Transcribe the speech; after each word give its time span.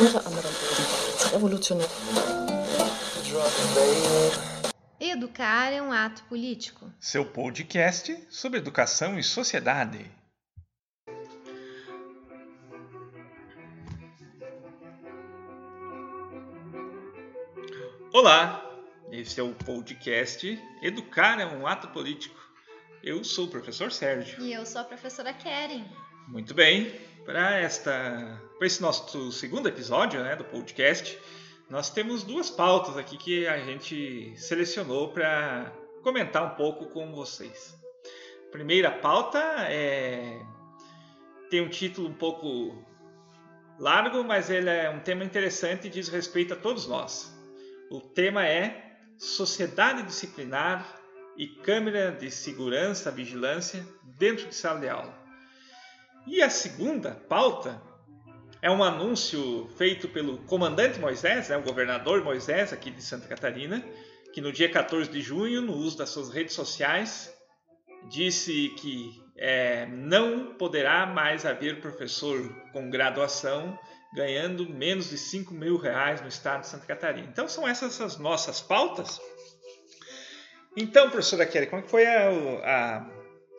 unter 0.00 0.26
anderem 0.26 0.50
ebenfalls 0.50 1.30
revolutionär. 1.30 1.88
Educar 4.98 5.72
é 5.72 5.80
um 5.80 5.92
ato 5.92 6.24
político. 6.24 6.90
Seu 6.98 7.24
podcast 7.24 8.26
sobre 8.28 8.58
educação 8.58 9.18
e 9.18 9.22
sociedade. 9.22 10.10
Olá, 18.12 18.64
esse 19.10 19.40
é 19.40 19.42
o 19.42 19.52
podcast 19.52 20.60
Educar 20.82 21.40
é 21.40 21.46
um 21.46 21.66
ato 21.66 21.88
político. 21.88 22.40
Eu 23.02 23.22
sou 23.22 23.46
o 23.46 23.50
professor 23.50 23.92
Sérgio. 23.92 24.40
E 24.42 24.52
eu 24.52 24.64
sou 24.64 24.80
a 24.80 24.84
professora 24.84 25.32
Keren. 25.32 25.84
Muito 26.28 26.54
bem, 26.54 26.92
para 27.24 27.58
esta, 27.58 28.40
esse 28.60 28.82
nosso 28.82 29.32
segundo 29.32 29.68
episódio, 29.68 30.22
né, 30.22 30.36
do 30.36 30.44
podcast, 30.44 31.18
nós 31.68 31.90
temos 31.90 32.22
duas 32.22 32.50
pautas 32.50 32.96
aqui 32.96 33.16
que 33.16 33.46
a 33.46 33.58
gente 33.58 34.34
selecionou 34.36 35.08
para 35.08 35.72
comentar 36.02 36.44
um 36.44 36.56
pouco 36.56 36.86
com 36.86 37.12
vocês. 37.12 37.74
A 38.48 38.52
primeira 38.52 38.90
pauta 38.90 39.38
é 39.68 40.38
tem 41.50 41.60
um 41.60 41.68
título 41.68 42.08
um 42.08 42.14
pouco 42.14 42.84
largo, 43.78 44.24
mas 44.24 44.50
ele 44.50 44.68
é 44.68 44.90
um 44.90 45.00
tema 45.00 45.24
interessante 45.24 45.86
e 45.86 45.90
diz 45.90 46.08
respeito 46.08 46.52
a 46.52 46.56
todos 46.56 46.86
nós. 46.86 47.32
O 47.90 48.00
tema 48.00 48.46
é 48.46 48.96
Sociedade 49.16 50.02
Disciplinar 50.02 51.00
e 51.36 51.46
Câmara 51.46 52.10
de 52.12 52.30
Segurança, 52.30 53.10
Vigilância 53.10 53.86
dentro 54.18 54.48
de 54.48 54.54
sala 54.54 54.80
de 54.80 54.88
aula. 54.88 55.23
E 56.26 56.42
a 56.42 56.48
segunda 56.48 57.12
pauta 57.28 57.82
é 58.62 58.70
um 58.70 58.82
anúncio 58.82 59.68
feito 59.76 60.08
pelo 60.08 60.38
comandante 60.38 60.98
Moisés, 60.98 61.48
né, 61.48 61.56
o 61.56 61.62
governador 61.62 62.24
Moisés 62.24 62.72
aqui 62.72 62.90
de 62.90 63.02
Santa 63.02 63.28
Catarina, 63.28 63.84
que 64.32 64.40
no 64.40 64.50
dia 64.50 64.70
14 64.70 65.10
de 65.10 65.20
junho, 65.20 65.60
no 65.60 65.74
uso 65.74 65.98
das 65.98 66.08
suas 66.08 66.30
redes 66.30 66.54
sociais, 66.54 67.32
disse 68.08 68.70
que 68.78 69.22
é, 69.36 69.86
não 69.86 70.54
poderá 70.54 71.06
mais 71.06 71.44
haver 71.44 71.80
professor 71.80 72.40
com 72.72 72.88
graduação 72.88 73.78
ganhando 74.14 74.68
menos 74.68 75.10
de 75.10 75.18
5 75.18 75.52
mil 75.52 75.76
reais 75.76 76.20
no 76.22 76.28
estado 76.28 76.60
de 76.60 76.68
Santa 76.68 76.86
Catarina. 76.86 77.28
Então 77.28 77.48
são 77.48 77.66
essas 77.66 78.00
as 78.00 78.16
nossas 78.16 78.60
pautas. 78.60 79.20
Então, 80.76 81.10
professora 81.10 81.44
Kelly, 81.46 81.66
como 81.66 81.82
é 81.82 81.86
foi 81.86 82.06
a, 82.06 82.30
a 82.30 83.13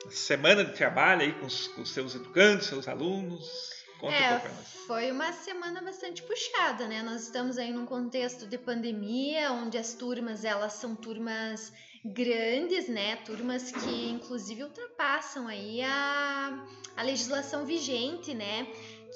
semana 0.10 0.64
de 0.64 0.74
trabalho 0.74 1.22
aí 1.22 1.34
com 1.34 1.46
os, 1.46 1.68
com 1.70 1.82
os 1.82 1.92
seus 1.92 2.16
educandos, 2.16 2.68
seus 2.68 2.88
alunos? 2.88 3.74
Conta 4.00 4.14
é, 4.14 4.38
um 4.38 4.76
foi 4.86 5.12
uma 5.12 5.32
semana 5.34 5.82
bastante 5.82 6.22
puxada, 6.22 6.88
né? 6.88 7.02
Nós 7.02 7.24
estamos 7.24 7.58
aí 7.58 7.72
num 7.72 7.86
contexto 7.86 8.46
de 8.46 8.58
pandemia, 8.58 9.52
onde 9.52 9.78
as 9.78 9.94
turmas 9.94 10.44
elas 10.44 10.74
são 10.74 10.96
turmas 10.96 11.74
grandes, 12.04 12.88
né? 12.88 13.16
Turmas 13.18 13.72
que 13.72 14.10
inclusive 14.10 14.64
ultrapassam 14.64 15.48
aí 15.48 15.82
a, 15.82 16.68
a 16.96 17.02
legislação 17.04 17.66
vigente, 17.66 18.34
né? 18.34 18.68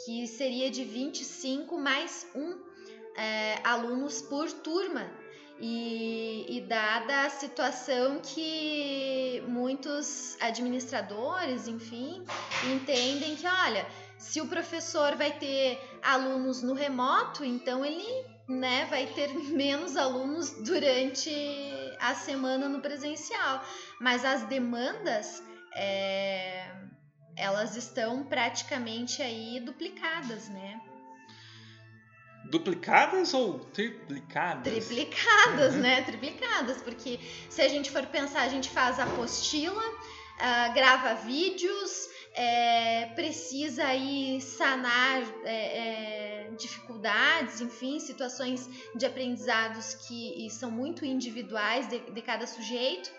Que 0.05 0.25
seria 0.27 0.71
de 0.71 0.83
25 0.83 1.77
mais 1.77 2.25
um 2.33 2.57
é, 3.15 3.59
alunos 3.63 4.21
por 4.21 4.51
turma. 4.51 5.11
E, 5.61 6.45
e, 6.47 6.61
dada 6.61 7.25
a 7.25 7.29
situação 7.29 8.21
que 8.23 9.43
muitos 9.47 10.37
administradores, 10.39 11.67
enfim, 11.67 12.23
entendem 12.73 13.35
que, 13.35 13.45
olha, 13.45 13.85
se 14.17 14.39
o 14.39 14.47
professor 14.47 15.17
vai 15.17 15.31
ter 15.31 15.77
alunos 16.01 16.63
no 16.63 16.73
remoto, 16.73 17.43
então 17.43 17.83
ele 17.83 18.05
né, 18.47 18.85
vai 18.85 19.05
ter 19.07 19.33
menos 19.53 19.95
alunos 19.95 20.51
durante 20.63 21.29
a 21.99 22.15
semana 22.15 22.67
no 22.67 22.81
presencial. 22.81 23.63
Mas 23.99 24.25
as 24.25 24.43
demandas, 24.43 25.43
é, 25.75 26.69
elas 27.35 27.75
estão 27.75 28.23
praticamente 28.23 29.21
aí 29.21 29.59
duplicadas, 29.59 30.49
né? 30.49 30.81
Duplicadas 32.45 33.33
ou 33.33 33.59
triplicadas? 33.59 34.73
Triplicadas, 34.73 35.75
uhum. 35.75 35.81
né? 35.81 36.01
Triplicadas, 36.03 36.81
porque 36.81 37.19
se 37.49 37.61
a 37.61 37.67
gente 37.67 37.91
for 37.91 38.05
pensar, 38.07 38.41
a 38.41 38.49
gente 38.49 38.69
faz 38.69 38.99
apostila, 38.99 39.83
uh, 39.83 40.73
grava 40.73 41.15
vídeos, 41.15 42.07
é, 42.33 43.07
precisa 43.15 43.85
aí 43.85 44.39
sanar 44.39 45.21
é, 45.43 46.47
é, 46.47 46.51
dificuldades, 46.57 47.59
enfim, 47.59 47.99
situações 47.99 48.69
de 48.95 49.05
aprendizados 49.05 49.95
que 49.95 50.47
são 50.49 50.71
muito 50.71 51.05
individuais 51.05 51.89
de, 51.89 51.99
de 51.99 52.21
cada 52.21 52.45
sujeito. 52.47 53.11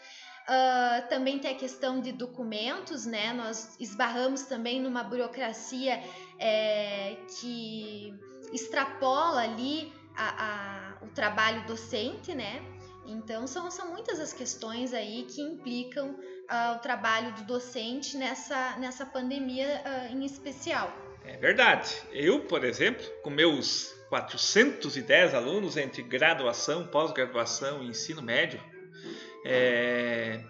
Uh, 0.48 1.08
também 1.08 1.38
tem 1.38 1.52
a 1.52 1.54
questão 1.54 2.00
de 2.00 2.10
documentos, 2.12 3.06
né? 3.06 3.32
Nós 3.32 3.76
esbarramos 3.78 4.42
também 4.42 4.80
numa 4.80 5.04
burocracia 5.04 6.02
é, 6.38 7.16
que 7.38 8.12
extrapola 8.52 9.42
ali 9.42 9.92
a, 10.16 10.44
a, 11.00 11.04
o 11.04 11.08
trabalho 11.08 11.66
docente, 11.66 12.34
né? 12.34 12.62
Então 13.06 13.46
são, 13.46 13.70
são 13.70 13.90
muitas 13.90 14.20
as 14.20 14.32
questões 14.32 14.92
aí 14.92 15.24
que 15.28 15.40
implicam 15.40 16.10
uh, 16.10 16.76
o 16.76 16.78
trabalho 16.78 17.32
do 17.34 17.44
docente 17.44 18.16
nessa, 18.16 18.76
nessa 18.78 19.06
pandemia 19.06 19.82
uh, 19.84 20.14
em 20.14 20.24
especial. 20.24 20.92
É 21.24 21.36
verdade. 21.36 21.94
Eu, 22.12 22.40
por 22.40 22.64
exemplo, 22.64 23.04
com 23.22 23.30
meus 23.30 23.94
410 24.08 25.34
alunos 25.34 25.76
entre 25.76 26.02
graduação, 26.02 26.86
pós-graduação 26.86 27.82
e 27.82 27.88
ensino 27.88 28.22
médio, 28.22 28.60
é, 29.44 30.42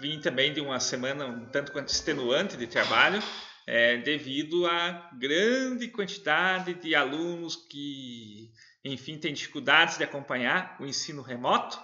vim 0.00 0.20
também 0.20 0.52
de 0.52 0.60
uma 0.60 0.80
semana 0.80 1.26
um 1.26 1.46
tanto 1.46 1.72
quanto 1.72 1.88
extenuante 1.88 2.56
de 2.56 2.66
trabalho, 2.66 3.22
é, 3.66 3.96
devido 3.98 4.66
à 4.66 5.10
grande 5.14 5.88
quantidade 5.88 6.74
de 6.74 6.94
alunos 6.94 7.56
que, 7.56 8.50
enfim, 8.84 9.18
têm 9.18 9.32
dificuldades 9.32 9.98
de 9.98 10.04
acompanhar 10.04 10.76
o 10.80 10.86
ensino 10.86 11.22
remoto, 11.22 11.80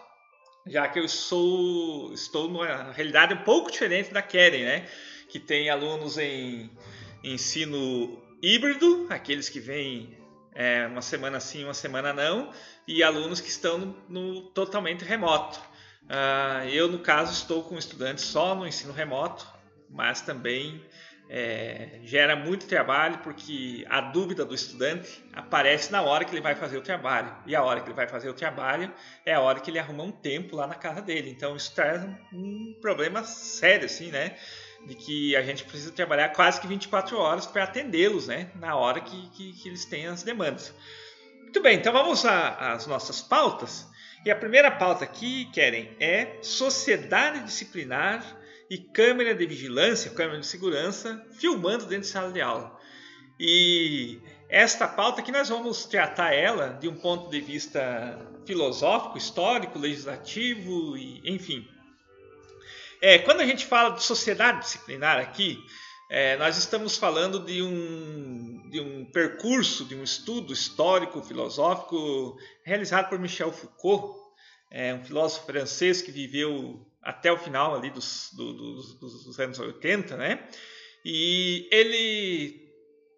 já 0.67 0.89
que 0.89 0.99
eu 0.99 1.09
sou, 1.09 2.13
estou 2.13 2.49
numa 2.49 2.93
realidade 2.93 3.35
um 3.35 3.45
pouco 3.45 3.71
diferente 3.71 4.13
da 4.13 4.21
Keren, 4.21 4.65
né? 4.65 4.89
Que 5.29 5.39
tem 5.39 5.71
alunos 5.71 6.19
em 6.19 6.71
ensino 7.23 8.23
híbrido, 8.43 9.07
aqueles 9.11 9.49
que 9.49 9.61
vêm 9.61 10.17
é, 10.55 10.87
uma 10.87 11.03
semana 11.03 11.41
sim, 11.41 11.65
uma 11.65 11.75
semana 11.75 12.13
não, 12.13 12.53
e 12.87 13.03
alunos 13.03 13.41
que 13.41 13.49
estão 13.49 13.79
no, 13.79 13.95
no 14.09 14.43
totalmente 14.51 15.05
remoto. 15.05 15.59
Uh, 16.05 16.67
eu, 16.71 16.89
no 16.89 16.99
caso, 16.99 17.33
estou 17.33 17.63
com 17.63 17.77
estudantes 17.77 18.25
só 18.25 18.55
no 18.55 18.67
ensino 18.67 18.93
remoto, 18.93 19.47
mas 19.91 20.23
também 20.23 20.83
é, 21.31 22.01
gera 22.05 22.35
muito 22.35 22.67
trabalho 22.67 23.19
porque 23.19 23.85
a 23.91 24.01
dúvida 24.01 24.45
do 24.45 24.55
estudante 24.55 25.23
aparece 25.33 25.93
na 25.93 26.01
hora 26.01 26.25
que 26.25 26.35
ele 26.35 26.41
vai 26.41 26.55
fazer 26.55 26.79
o 26.79 26.81
trabalho. 26.81 27.35
E 27.47 27.55
a 27.55 27.63
hora 27.63 27.81
que 27.81 27.89
ele 27.89 27.95
vai 27.95 28.09
fazer 28.09 28.31
o 28.31 28.35
trabalho 28.35 28.91
é 29.27 29.35
a 29.35 29.41
hora 29.41 29.61
que 29.61 29.71
ele 29.71 29.79
arruma 29.79 30.05
um 30.05 30.11
tempo 30.11 30.57
lá 30.57 30.67
na 30.67 30.75
casa 30.75 31.03
dele. 31.03 31.31
Então 31.31 31.55
isso 31.55 31.75
traz 31.75 32.03
um 32.33 32.75
problema 32.81 33.23
sério, 33.25 33.85
assim, 33.85 34.11
né? 34.11 34.37
De 34.87 34.95
que 34.95 35.37
a 35.37 35.43
gente 35.43 35.65
precisa 35.65 35.93
trabalhar 35.93 36.31
quase 36.31 36.61
que 36.61 36.67
24 36.67 37.19
horas 37.19 37.47
para 37.47 37.65
atendê-los, 37.65 38.29
né? 38.29 38.51
Na 38.55 38.77
hora 38.77 39.01
que, 39.01 39.29
que, 39.31 39.53
que, 39.53 39.69
eles 39.69 39.85
têm 39.85 40.07
as 40.07 40.23
demandas. 40.23 40.75
Muito 41.43 41.61
bem, 41.61 41.77
então 41.77 41.93
vamos 41.93 42.25
às 42.25 42.87
nossas 42.87 43.21
pautas. 43.21 43.87
E 44.25 44.31
a 44.31 44.37
primeira 44.37 44.71
pauta 44.71 45.05
aqui, 45.05 45.47
querem, 45.53 45.95
é 46.01 46.39
sociedade 46.43 47.45
disciplinar 47.45 48.38
e 48.71 48.79
câmera 48.79 49.35
de 49.35 49.47
vigilância, 49.47 50.11
câmera 50.11 50.41
de 50.41 50.47
segurança, 50.47 51.25
filmando 51.33 51.87
dentro 51.87 52.03
de 52.03 52.13
sala 52.13 52.33
de 52.33 52.41
aula. 52.41 52.79
E 53.41 54.21
esta 54.49 54.87
pauta 54.87 55.23
que 55.23 55.33
nós 55.33 55.49
vamos 55.49 55.87
tratar 55.87 56.33
ela 56.33 56.69
de 56.71 56.89
um 56.89 56.95
ponto 56.95 57.31
de 57.31 57.41
vista 57.41 58.19
filosófico, 58.47 59.17
histórico, 59.17 59.79
legislativo 59.79 60.97
e 60.97 61.21
enfim. 61.25 61.67
É, 63.01 63.19
quando 63.19 63.41
a 63.41 63.47
gente 63.47 63.65
fala 63.65 63.91
de 63.91 64.03
sociedade 64.03 64.61
disciplinar 64.61 65.19
aqui, 65.19 65.59
é, 66.11 66.37
nós 66.39 66.57
estamos 66.57 66.97
falando 66.97 67.39
de 67.45 67.63
um, 67.63 68.69
de 68.71 68.81
um 68.81 69.05
percurso, 69.05 69.85
de 69.85 69.95
um 69.95 70.03
estudo 70.03 70.53
histórico, 70.53 71.23
filosófico 71.23 72.37
realizado 72.65 73.11
por 73.11 73.19
Michel 73.19 73.53
Foucault, 73.53 74.19
é, 74.71 74.95
um 74.95 75.05
filósofo 75.05 75.47
francês 75.47 76.03
que 76.03 76.11
viveu 76.11 76.87
até 77.09 77.33
o 77.33 77.39
final 77.39 77.75
ali 77.75 77.89
dos, 77.89 78.29
do, 78.35 78.53
dos, 78.53 79.25
dos 79.25 79.41
anos 79.41 79.59
80, 79.59 80.15
né? 80.15 80.47
E 81.03 81.67
ele 81.73 82.69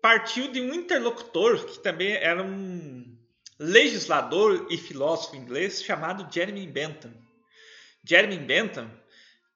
partiu 0.00 0.52
de 0.52 0.60
um 0.60 0.72
interlocutor 0.72 1.66
que 1.66 1.80
também 1.80 2.12
era 2.12 2.40
um 2.40 3.18
legislador 3.58 4.68
e 4.70 4.78
filósofo 4.78 5.34
inglês 5.34 5.82
chamado 5.82 6.32
Jeremy 6.32 6.68
Bentham. 6.68 7.12
Jeremy 8.04 8.38
Bentham, 8.38 8.88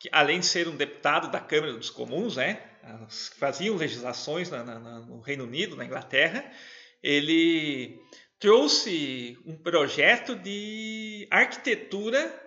que 0.01 0.09
além 0.11 0.41
de 0.41 0.47
ser 0.47 0.67
um 0.67 0.77
deputado 0.77 1.31
da 1.31 1.39
Câmara 1.39 1.75
dos 1.75 1.91
Comuns, 1.91 2.35
né, 2.35 2.61
faziam 3.39 3.77
legislações 3.77 4.51
na, 4.51 4.65
na, 4.65 4.81
no 4.99 5.21
Reino 5.21 5.45
Unido, 5.45 5.77
na 5.77 5.85
Inglaterra, 5.85 6.45
ele 7.01 8.03
trouxe 8.41 9.39
um 9.47 9.57
projeto 9.57 10.35
de 10.35 11.29
arquitetura 11.31 12.44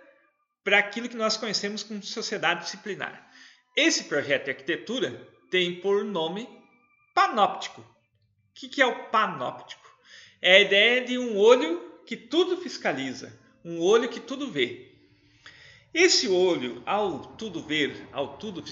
para 0.68 0.80
aquilo 0.80 1.08
que 1.08 1.16
nós 1.16 1.38
conhecemos 1.38 1.82
como 1.82 2.02
sociedade 2.02 2.64
disciplinar. 2.64 3.26
Esse 3.74 4.04
projeto 4.04 4.44
de 4.44 4.50
arquitetura 4.50 5.26
tem 5.50 5.80
por 5.80 6.04
nome 6.04 6.46
panóptico. 7.14 7.80
O 7.80 7.86
que 8.52 8.82
é 8.82 8.84
o 8.84 9.08
panóptico? 9.08 9.88
É 10.42 10.56
a 10.56 10.60
ideia 10.60 11.04
de 11.06 11.16
um 11.16 11.38
olho 11.38 12.02
que 12.06 12.18
tudo 12.18 12.58
fiscaliza, 12.58 13.32
um 13.64 13.80
olho 13.80 14.10
que 14.10 14.20
tudo 14.20 14.50
vê. 14.50 14.92
Esse 15.94 16.28
olho, 16.28 16.82
ao 16.84 17.18
tudo 17.36 17.62
ver, 17.62 18.06
ao 18.12 18.36
tudo 18.36 18.62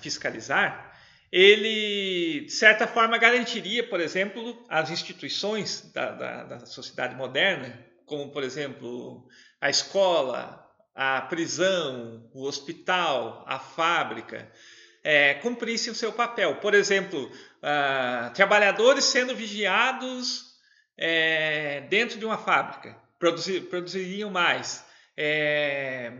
fiscalizar, 0.00 0.98
ele, 1.30 2.46
de 2.46 2.52
certa 2.52 2.86
forma, 2.86 3.18
garantiria, 3.18 3.86
por 3.86 4.00
exemplo, 4.00 4.64
as 4.70 4.90
instituições 4.90 5.92
da, 5.92 6.12
da, 6.12 6.44
da 6.44 6.60
sociedade 6.64 7.14
moderna, 7.14 7.78
como, 8.06 8.30
por 8.30 8.42
exemplo, 8.42 9.28
a 9.60 9.68
escola, 9.68 10.62
a 10.94 11.20
prisão, 11.22 12.28
o 12.34 12.44
hospital, 12.44 13.44
a 13.46 13.58
fábrica, 13.58 14.50
é, 15.02 15.34
cumprissem 15.34 15.92
o 15.92 15.96
seu 15.96 16.12
papel. 16.12 16.56
Por 16.56 16.74
exemplo, 16.74 17.24
uh, 17.24 18.32
trabalhadores 18.34 19.04
sendo 19.04 19.34
vigiados 19.34 20.52
é, 20.96 21.80
dentro 21.82 22.18
de 22.18 22.24
uma 22.24 22.38
fábrica, 22.38 22.96
produzir, 23.18 23.62
produziriam 23.62 24.30
mais. 24.30 24.84
É, 25.16 26.12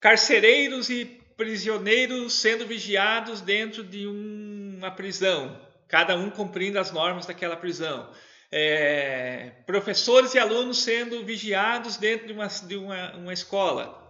carcereiros 0.00 0.88
e 0.88 1.04
prisioneiros 1.36 2.34
sendo 2.34 2.66
vigiados 2.66 3.40
dentro 3.40 3.84
de 3.84 4.06
uma 4.06 4.90
prisão, 4.90 5.60
cada 5.88 6.16
um 6.16 6.30
cumprindo 6.30 6.78
as 6.78 6.90
normas 6.90 7.26
daquela 7.26 7.56
prisão. 7.56 8.10
É, 8.58 9.52
professores 9.66 10.32
e 10.32 10.38
alunos 10.38 10.82
sendo 10.82 11.22
vigiados 11.22 11.98
dentro 11.98 12.26
de 12.26 12.32
uma, 12.32 12.46
de 12.46 12.74
uma, 12.74 13.16
uma 13.16 13.32
escola. 13.34 14.02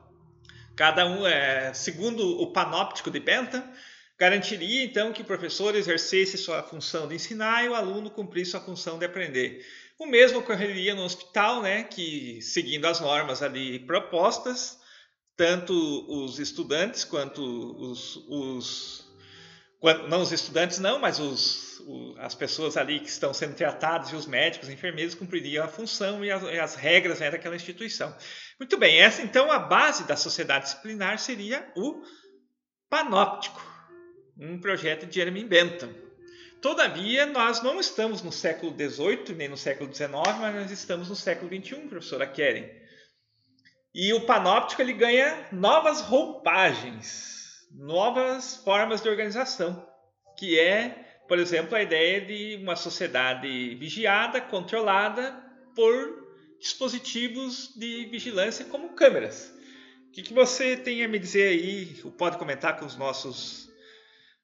Cada 0.77 1.05
um, 1.05 1.27
é, 1.27 1.75
segundo 1.75 2.41
o 2.41 2.53
panóptico 2.53 3.11
de 3.11 3.19
Bentham, 3.19 3.65
garantiria 4.17 4.85
então 4.85 5.13
que 5.13 5.23
o 5.23 5.25
professor 5.25 5.75
exercesse 5.75 6.39
sua 6.39 6.63
função 6.63 7.09
de 7.09 7.17
ensinar 7.17 7.65
e 7.65 7.69
o 7.69 7.75
aluno 7.75 8.09
cumprisse 8.09 8.53
sua 8.53 8.61
função 8.61 9.01
de 9.01 9.05
aprender. 9.05 9.67
O 9.99 10.07
mesmo 10.07 10.39
ocorreria 10.39 10.95
no 10.95 11.03
hospital, 11.03 11.61
né, 11.61 11.83
que 11.83 12.41
seguindo 12.41 12.85
as 12.85 13.01
normas 13.01 13.43
ali 13.43 13.81
propostas, 13.81 14.79
tanto 15.37 15.73
os 16.09 16.39
estudantes 16.39 17.03
quanto 17.03 17.43
os, 17.43 18.17
os 18.29 19.06
não 20.09 20.23
os 20.23 20.33
estudantes 20.33 20.79
não, 20.79 20.99
mas 20.99 21.19
os, 21.19 21.83
as 22.19 22.35
pessoas 22.35 22.77
ali 22.77 23.01
que 23.01 23.09
estão 23.09 23.33
sendo 23.33 23.55
tratadas 23.55 24.11
e 24.11 24.17
os 24.17 24.27
médicos, 24.27 24.69
enfermeiros 24.69 25.15
cumpririam 25.15 25.65
a 25.65 25.69
função 25.69 26.25
e 26.25 26.31
as, 26.31 26.43
e 26.43 26.59
as 26.59 26.75
regras 26.75 27.21
né, 27.21 27.31
daquela 27.31 27.57
instituição. 27.57 28.15
Muito 28.59 28.77
bem, 28.77 29.01
essa 29.01 29.23
então 29.23 29.51
a 29.53 29.59
base 29.59 30.05
da 30.05 30.17
sociedade 30.17 30.65
disciplinar 30.65 31.19
seria 31.19 31.71
o 31.77 32.03
panóptico, 32.89 33.63
um 34.39 34.59
projeto 34.59 35.07
de 35.07 35.15
Jeremy 35.15 35.45
Bentham. 35.45 35.95
Todavia, 36.61 37.27
nós 37.27 37.63
não 37.63 37.79
estamos 37.79 38.23
no 38.23 38.33
século 38.33 38.75
XVIII 38.75 39.35
nem 39.37 39.49
no 39.49 39.57
século 39.57 39.95
XIX, 39.95 40.11
mas 40.41 40.55
nós 40.55 40.71
estamos 40.71 41.09
no 41.09 41.15
século 41.15 41.49
XXI, 41.49 41.87
professora 41.89 42.27
Keren. 42.27 42.69
E 43.95 44.13
o 44.13 44.27
panóptico 44.27 44.83
ele 44.83 44.93
ganha 44.93 45.49
novas 45.53 46.01
roupagens, 46.01 47.36
novas 47.71 48.57
formas 48.57 49.01
de 49.01 49.09
organização, 49.09 49.87
que 50.37 50.59
é, 50.59 51.21
por 51.29 51.39
exemplo, 51.39 51.77
a 51.77 51.83
ideia 51.83 52.21
de 52.21 52.57
uma 52.63 52.77
sociedade 52.77 53.75
vigiada, 53.77 54.41
controlada 54.41 55.33
por 55.75 56.27
dispositivos 56.59 57.75
de 57.77 58.07
vigilância 58.07 58.65
como 58.65 58.95
câmeras. 58.95 59.53
O 60.09 60.11
que, 60.13 60.23
que 60.23 60.33
você 60.33 60.77
tem 60.77 61.05
a 61.05 61.09
me 61.09 61.19
dizer 61.19 61.49
aí, 61.49 62.01
ou 62.05 62.11
pode 62.11 62.39
comentar 62.39 62.79
com 62.79 62.87
os 62.87 62.97
nossos 62.97 63.69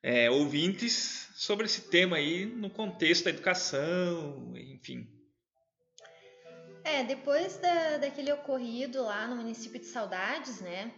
é, 0.03 0.31
ouvintes 0.31 1.29
sobre 1.35 1.67
esse 1.67 1.89
tema 1.89 2.17
aí 2.17 2.45
no 2.45 2.69
contexto 2.69 3.25
da 3.25 3.31
educação, 3.31 4.53
enfim? 4.57 5.09
É, 6.85 7.05
depois 7.05 7.59
da, 7.59 7.99
daquele 7.99 8.33
ocorrido 8.33 9.03
lá 9.03 9.27
no 9.29 9.37
município 9.37 9.79
de 9.79 9.87
Saudades, 9.87 10.61
né? 10.61 10.93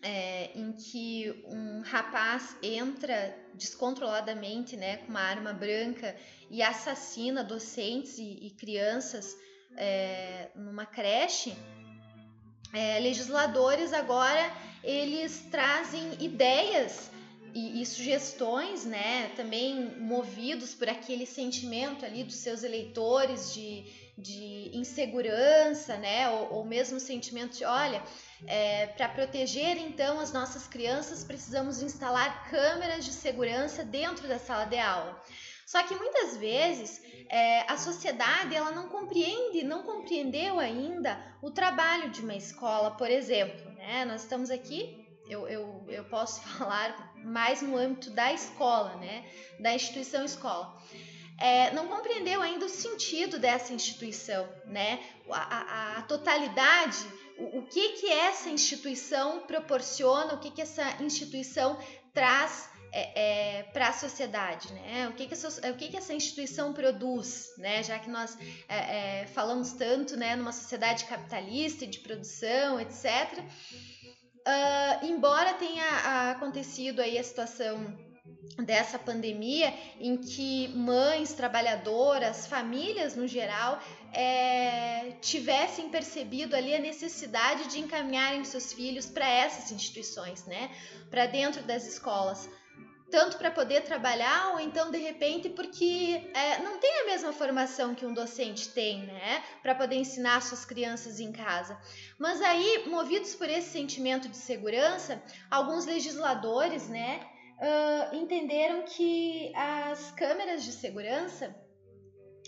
É, 0.00 0.52
em 0.54 0.70
que 0.72 1.42
um 1.46 1.80
rapaz 1.80 2.56
entra 2.62 3.36
descontroladamente, 3.54 4.76
né, 4.76 4.98
com 4.98 5.08
uma 5.08 5.20
arma 5.20 5.52
branca 5.52 6.14
e 6.48 6.62
assassina 6.62 7.42
docentes 7.42 8.16
e, 8.16 8.46
e 8.46 8.50
crianças 8.50 9.36
é, 9.76 10.50
numa 10.54 10.86
creche, 10.86 11.52
é, 12.72 13.00
legisladores 13.00 13.92
agora 13.92 14.52
eles 14.84 15.46
trazem 15.50 16.14
ideias 16.20 17.10
e, 17.54 17.80
e, 17.80 17.86
sugestões, 17.86 18.84
né, 18.84 19.32
também 19.36 19.98
movidos 19.98 20.74
por 20.74 20.88
aquele 20.88 21.26
sentimento 21.26 22.04
ali 22.04 22.22
dos 22.22 22.36
seus 22.36 22.62
eleitores 22.62 23.54
de 23.54 23.84
de 24.18 24.70
insegurança, 24.76 25.96
né? 25.96 26.28
Ou, 26.28 26.54
ou 26.54 26.64
mesmo 26.64 26.98
sentimento 26.98 27.56
de, 27.56 27.64
olha, 27.64 28.02
é, 28.46 28.86
para 28.88 29.08
proteger 29.08 29.78
então 29.78 30.18
as 30.18 30.32
nossas 30.32 30.66
crianças, 30.66 31.22
precisamos 31.22 31.80
instalar 31.80 32.50
câmeras 32.50 33.04
de 33.04 33.12
segurança 33.12 33.84
dentro 33.84 34.26
da 34.26 34.38
sala 34.38 34.64
de 34.64 34.78
aula. 34.78 35.20
Só 35.64 35.82
que 35.82 35.94
muitas 35.94 36.36
vezes 36.36 37.00
é, 37.28 37.60
a 37.70 37.76
sociedade 37.76 38.56
ela 38.56 38.72
não 38.72 38.88
compreende, 38.88 39.62
não 39.62 39.82
compreendeu 39.82 40.58
ainda 40.58 41.20
o 41.42 41.50
trabalho 41.50 42.10
de 42.10 42.22
uma 42.22 42.34
escola, 42.34 42.92
por 42.92 43.10
exemplo. 43.10 43.70
Né? 43.74 44.04
Nós 44.06 44.22
estamos 44.22 44.50
aqui, 44.50 45.06
eu, 45.28 45.46
eu, 45.46 45.84
eu 45.88 46.04
posso 46.04 46.40
falar 46.56 47.14
mais 47.22 47.60
no 47.60 47.76
âmbito 47.76 48.10
da 48.10 48.32
escola, 48.32 48.96
né? 48.96 49.30
da 49.60 49.74
instituição 49.74 50.24
escola 50.24 50.80
é, 51.38 51.70
não 51.72 51.86
compreendeu 51.86 52.42
ainda 52.42 52.66
o 52.66 52.68
sentido 52.68 53.38
dessa 53.38 53.72
instituição, 53.72 54.48
né? 54.66 55.00
A, 55.30 55.38
a, 55.38 55.98
a 55.98 56.02
totalidade, 56.02 56.98
o, 57.38 57.58
o, 57.58 57.62
que 57.66 57.90
que 57.90 58.10
essa 58.10 58.50
instituição 58.50 59.40
proporciona, 59.40 60.34
o 60.34 60.40
que 60.40 60.50
que 60.50 60.60
essa 60.60 61.00
instituição 61.02 61.78
traz 62.12 62.68
é, 62.92 63.58
é, 63.58 63.62
para 63.64 63.88
a 63.88 63.92
sociedade, 63.92 64.72
né? 64.72 65.08
O 65.08 65.12
que 65.12 65.28
que, 65.28 65.34
essa, 65.34 65.70
o 65.70 65.76
que 65.76 65.88
que 65.88 65.96
essa 65.96 66.12
instituição 66.12 66.72
produz, 66.72 67.52
né? 67.56 67.84
Já 67.84 68.00
que 68.00 68.10
nós 68.10 68.36
é, 68.68 69.20
é, 69.20 69.26
falamos 69.28 69.72
tanto, 69.72 70.16
né, 70.16 70.34
numa 70.34 70.52
sociedade 70.52 71.04
capitalista 71.04 71.86
de 71.86 72.00
produção, 72.00 72.80
etc. 72.80 73.44
Uh, 74.38 75.06
embora 75.06 75.52
tenha 75.54 76.30
acontecido 76.30 77.00
aí 77.00 77.18
a 77.18 77.22
situação 77.22 78.07
dessa 78.56 78.98
pandemia 78.98 79.72
em 80.00 80.16
que 80.16 80.68
mães 80.68 81.32
trabalhadoras, 81.32 82.46
famílias 82.46 83.14
no 83.14 83.26
geral, 83.26 83.80
é, 84.12 85.12
tivessem 85.20 85.88
percebido 85.90 86.56
ali 86.56 86.74
a 86.74 86.80
necessidade 86.80 87.68
de 87.68 87.78
encaminharem 87.78 88.44
seus 88.44 88.72
filhos 88.72 89.06
para 89.06 89.28
essas 89.28 89.70
instituições, 89.70 90.44
né, 90.46 90.70
para 91.10 91.26
dentro 91.26 91.62
das 91.62 91.86
escolas, 91.86 92.48
tanto 93.10 93.38
para 93.38 93.50
poder 93.50 93.82
trabalhar 93.82 94.52
ou 94.52 94.60
então 94.60 94.90
de 94.90 94.98
repente 94.98 95.48
porque 95.48 96.30
é, 96.34 96.58
não 96.58 96.78
tem 96.78 97.02
a 97.02 97.06
mesma 97.06 97.32
formação 97.32 97.94
que 97.94 98.04
um 98.04 98.12
docente 98.12 98.68
tem, 98.70 99.04
né, 99.04 99.42
para 99.62 99.74
poder 99.74 99.96
ensinar 99.96 100.42
suas 100.42 100.64
crianças 100.64 101.20
em 101.20 101.32
casa. 101.32 101.78
Mas 102.18 102.40
aí, 102.42 102.84
movidos 102.88 103.34
por 103.34 103.48
esse 103.48 103.70
sentimento 103.70 104.28
de 104.28 104.36
segurança, 104.36 105.22
alguns 105.50 105.86
legisladores, 105.86 106.88
né, 106.88 107.20
uh, 107.58 108.16
entenderam 108.16 108.82
que 108.82 109.52
as 109.54 110.10
câmeras 110.12 110.64
de 110.64 110.72
segurança 110.72 111.54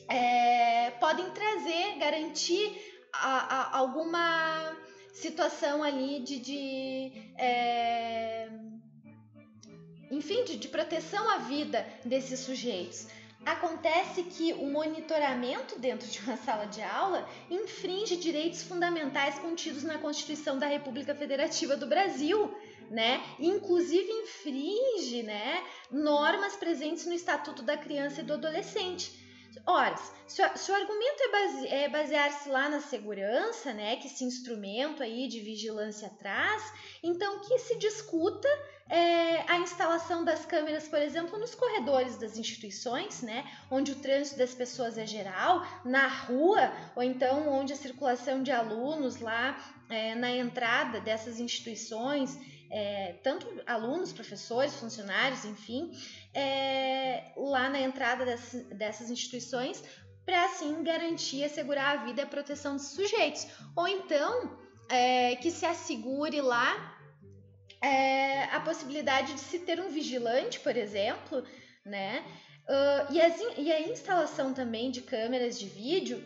é, 0.08 0.90
podem 0.92 1.30
trazer, 1.30 1.98
garantir 1.98 2.80
a, 3.12 3.54
a, 3.54 3.78
alguma 3.78 4.76
situação 5.12 5.82
ali 5.82 6.20
de, 6.20 6.38
de 6.38 7.34
é, 7.36 8.48
enfim, 10.10 10.44
de, 10.44 10.56
de 10.56 10.68
proteção 10.68 11.28
à 11.30 11.38
vida 11.38 11.86
desses 12.04 12.40
sujeitos. 12.40 13.06
Acontece 13.44 14.24
que 14.24 14.52
o 14.52 14.66
monitoramento 14.66 15.78
dentro 15.78 16.06
de 16.06 16.20
uma 16.20 16.36
sala 16.44 16.66
de 16.66 16.82
aula 16.82 17.26
infringe 17.50 18.16
direitos 18.16 18.62
fundamentais 18.62 19.38
contidos 19.38 19.82
na 19.82 19.98
Constituição 19.98 20.58
da 20.58 20.66
República 20.66 21.14
Federativa 21.14 21.76
do 21.76 21.86
Brasil, 21.86 22.54
né? 22.90 23.22
Inclusive 23.38 24.10
infringe, 24.10 25.22
né, 25.22 25.64
normas 25.90 26.56
presentes 26.56 27.06
no 27.06 27.14
Estatuto 27.14 27.62
da 27.62 27.76
Criança 27.76 28.20
e 28.20 28.24
do 28.24 28.34
Adolescente. 28.34 29.19
Ora, 29.66 29.96
se, 30.26 30.40
o 30.42 30.74
argumento 30.74 31.22
é, 31.22 31.28
base, 31.30 31.68
é 31.68 31.88
basear-se 31.88 32.48
lá 32.48 32.68
na 32.68 32.80
segurança, 32.80 33.72
né, 33.72 33.96
que 33.96 34.06
esse 34.06 34.24
instrumento 34.24 35.02
aí 35.02 35.26
de 35.26 35.40
vigilância 35.40 36.08
traz, 36.18 36.72
então 37.02 37.40
que 37.40 37.58
se 37.58 37.76
discuta 37.76 38.48
é, 38.88 39.50
a 39.50 39.58
instalação 39.58 40.24
das 40.24 40.44
câmeras, 40.44 40.88
por 40.88 41.00
exemplo, 41.00 41.38
nos 41.38 41.54
corredores 41.54 42.16
das 42.16 42.36
instituições, 42.36 43.22
né, 43.22 43.44
onde 43.70 43.92
o 43.92 43.96
trânsito 43.96 44.38
das 44.38 44.54
pessoas 44.54 44.98
é 44.98 45.06
geral, 45.06 45.66
na 45.84 46.06
rua, 46.06 46.72
ou 46.96 47.02
então 47.02 47.48
onde 47.48 47.72
a 47.72 47.76
circulação 47.76 48.42
de 48.42 48.50
alunos 48.50 49.20
lá 49.20 49.56
é, 49.88 50.14
na 50.14 50.30
entrada 50.30 51.00
dessas 51.00 51.38
instituições, 51.40 52.38
é, 52.70 53.14
tanto 53.22 53.46
alunos, 53.66 54.12
professores, 54.12 54.74
funcionários, 54.76 55.44
enfim, 55.44 55.90
é, 56.34 57.32
lá 57.36 57.68
na 57.68 57.80
entrada 57.80 58.24
dessas, 58.24 58.64
dessas 58.68 59.10
instituições, 59.10 59.82
para 60.24 60.44
assim 60.44 60.82
garantir, 60.82 61.44
assegurar 61.44 61.98
a 61.98 62.04
vida 62.04 62.20
e 62.20 62.24
a 62.24 62.26
proteção 62.26 62.76
dos 62.76 62.88
sujeitos. 62.88 63.46
Ou 63.76 63.88
então 63.88 64.58
é, 64.88 65.36
que 65.36 65.50
se 65.50 65.66
assegure 65.66 66.40
lá 66.40 66.96
é, 67.82 68.44
a 68.44 68.60
possibilidade 68.60 69.34
de 69.34 69.40
se 69.40 69.60
ter 69.60 69.80
um 69.80 69.88
vigilante, 69.88 70.60
por 70.60 70.76
exemplo, 70.76 71.44
né? 71.84 72.24
Uh, 72.68 73.12
e, 73.12 73.20
as, 73.20 73.40
e 73.58 73.72
a 73.72 73.80
instalação 73.88 74.54
também 74.54 74.92
de 74.92 75.00
câmeras 75.00 75.58
de 75.58 75.66
vídeo 75.66 76.24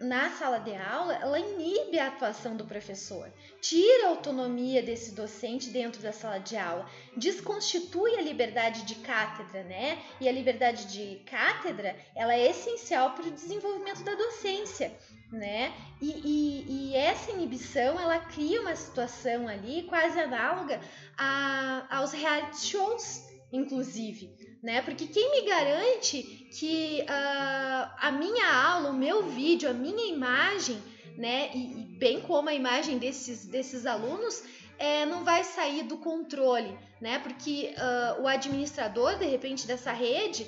na 0.00 0.30
sala 0.30 0.58
de 0.58 0.74
aula, 0.74 1.14
ela 1.14 1.38
inibe 1.38 1.98
a 1.98 2.08
atuação 2.08 2.56
do 2.56 2.64
professor, 2.64 3.32
tira 3.60 4.06
a 4.06 4.10
autonomia 4.10 4.82
desse 4.82 5.12
docente 5.12 5.70
dentro 5.70 6.02
da 6.02 6.12
sala 6.12 6.38
de 6.38 6.56
aula, 6.56 6.88
desconstitui 7.16 8.16
a 8.16 8.22
liberdade 8.22 8.84
de 8.84 8.96
cátedra, 8.96 9.62
né? 9.64 10.02
E 10.20 10.28
a 10.28 10.32
liberdade 10.32 10.86
de 10.86 11.22
cátedra, 11.24 11.96
ela 12.14 12.34
é 12.34 12.50
essencial 12.50 13.12
para 13.12 13.26
o 13.26 13.30
desenvolvimento 13.30 14.04
da 14.04 14.14
docência, 14.14 14.94
né? 15.32 15.72
E, 16.00 16.10
e, 16.24 16.66
e 16.68 16.96
essa 16.96 17.30
inibição, 17.30 17.98
ela 17.98 18.18
cria 18.18 18.60
uma 18.60 18.76
situação 18.76 19.48
ali 19.48 19.84
quase 19.84 20.18
análoga 20.20 20.80
a, 21.16 21.86
aos 21.98 22.12
reality 22.12 22.66
shows, 22.66 23.24
inclusive, 23.50 24.45
né? 24.62 24.82
Porque 24.82 25.06
quem 25.06 25.30
me 25.30 25.48
garante 25.48 26.22
que 26.58 27.02
uh, 27.02 27.90
a 27.98 28.10
minha 28.12 28.52
aula, 28.52 28.90
o 28.90 28.94
meu 28.94 29.24
vídeo, 29.24 29.68
a 29.68 29.72
minha 29.72 30.06
imagem, 30.06 30.82
né, 31.16 31.50
e, 31.54 31.80
e 31.80 31.84
bem 31.98 32.20
como 32.20 32.48
a 32.48 32.54
imagem 32.54 32.98
desses, 32.98 33.46
desses 33.46 33.86
alunos, 33.86 34.42
é, 34.78 35.06
não 35.06 35.24
vai 35.24 35.42
sair 35.44 35.82
do 35.84 35.96
controle, 35.98 36.76
né? 37.00 37.18
Porque 37.18 37.74
uh, 37.76 38.22
o 38.22 38.28
administrador, 38.28 39.18
de 39.18 39.24
repente, 39.24 39.66
dessa 39.66 39.92
rede 39.92 40.46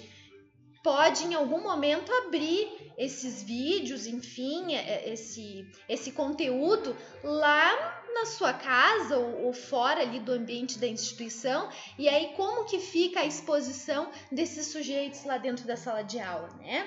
pode 0.82 1.24
em 1.24 1.34
algum 1.34 1.62
momento 1.62 2.12
abrir 2.12 2.92
esses 2.96 3.42
vídeos, 3.42 4.06
enfim, 4.06 4.74
é, 4.74 5.10
esse, 5.10 5.66
esse 5.88 6.12
conteúdo 6.12 6.96
lá 7.22 7.97
na 8.14 8.26
sua 8.26 8.52
casa 8.52 9.16
ou, 9.16 9.46
ou, 9.46 9.52
fora 9.52 10.00
ali 10.00 10.20
do 10.20 10.32
ambiente 10.32 10.78
da 10.78 10.86
instituição, 10.86 11.68
e 11.98 12.08
aí 12.08 12.32
como 12.36 12.64
que 12.64 12.78
fica 12.78 13.20
a 13.20 13.26
exposição 13.26 14.10
desses 14.30 14.68
sujeitos 14.68 15.24
lá 15.24 15.38
dentro 15.38 15.66
da 15.66 15.76
sala 15.76 16.02
de 16.02 16.18
aula, 16.18 16.48
né? 16.58 16.86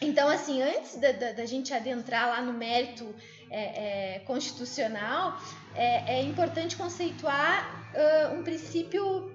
Então, 0.00 0.28
assim, 0.28 0.62
antes 0.62 0.96
da, 0.96 1.12
da, 1.12 1.32
da 1.32 1.46
gente 1.46 1.74
adentrar 1.74 2.28
lá 2.28 2.40
no 2.40 2.52
mérito 2.52 3.14
é, 3.50 4.16
é, 4.16 4.18
constitucional, 4.20 5.40
é, 5.74 6.18
é, 6.18 6.22
importante 6.22 6.76
conceituar 6.76 7.90
uh, 7.94 8.34
um 8.34 8.44
princípio 8.44 9.34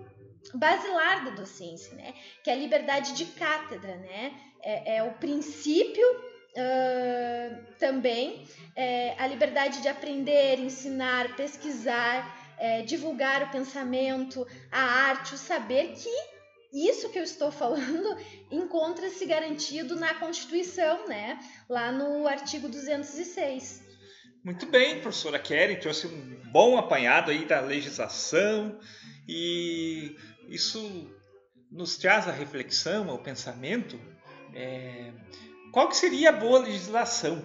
basilar 0.53 1.25
da 1.25 1.31
docência, 1.31 1.93
né? 1.95 2.13
Que 2.43 2.49
é 2.49 2.53
a 2.53 2.55
liberdade 2.55 3.13
de 3.13 3.25
cátedra, 3.25 3.95
né? 3.97 4.33
É, 4.61 4.97
é 4.97 5.03
o 5.03 5.13
princípio 5.13 6.05
uh, 6.57 7.63
também, 7.77 8.47
é, 8.75 9.15
a 9.17 9.27
liberdade 9.27 9.81
de 9.81 9.87
aprender, 9.87 10.59
ensinar, 10.59 11.35
pesquisar, 11.35 12.55
é, 12.57 12.81
divulgar 12.81 13.43
o 13.43 13.51
pensamento, 13.51 14.47
a 14.71 14.81
arte, 14.81 15.35
o 15.35 15.37
saber, 15.37 15.93
que 15.93 16.09
isso 16.73 17.09
que 17.09 17.19
eu 17.19 17.23
estou 17.23 17.51
falando 17.51 18.17
encontra-se 18.51 19.25
garantido 19.25 19.95
na 19.95 20.13
Constituição, 20.15 21.07
né? 21.07 21.39
Lá 21.69 21.91
no 21.91 22.27
artigo 22.27 22.67
206. 22.67 23.83
Muito 24.43 24.65
bem, 24.65 24.99
professora 24.99 25.39
Kelly, 25.39 25.77
trouxe 25.77 26.07
um 26.07 26.41
bom 26.51 26.77
apanhado 26.77 27.31
aí 27.31 27.45
da 27.45 27.61
legislação 27.61 28.77
e 29.27 30.17
isso 30.49 31.09
nos 31.71 31.97
traz 31.97 32.27
a 32.27 32.31
reflexão, 32.31 33.09
ao 33.09 33.19
pensamento, 33.19 33.99
é, 34.53 35.11
qual 35.73 35.89
que 35.89 35.97
seria 35.97 36.29
a 36.29 36.31
boa 36.31 36.59
legislação? 36.59 37.43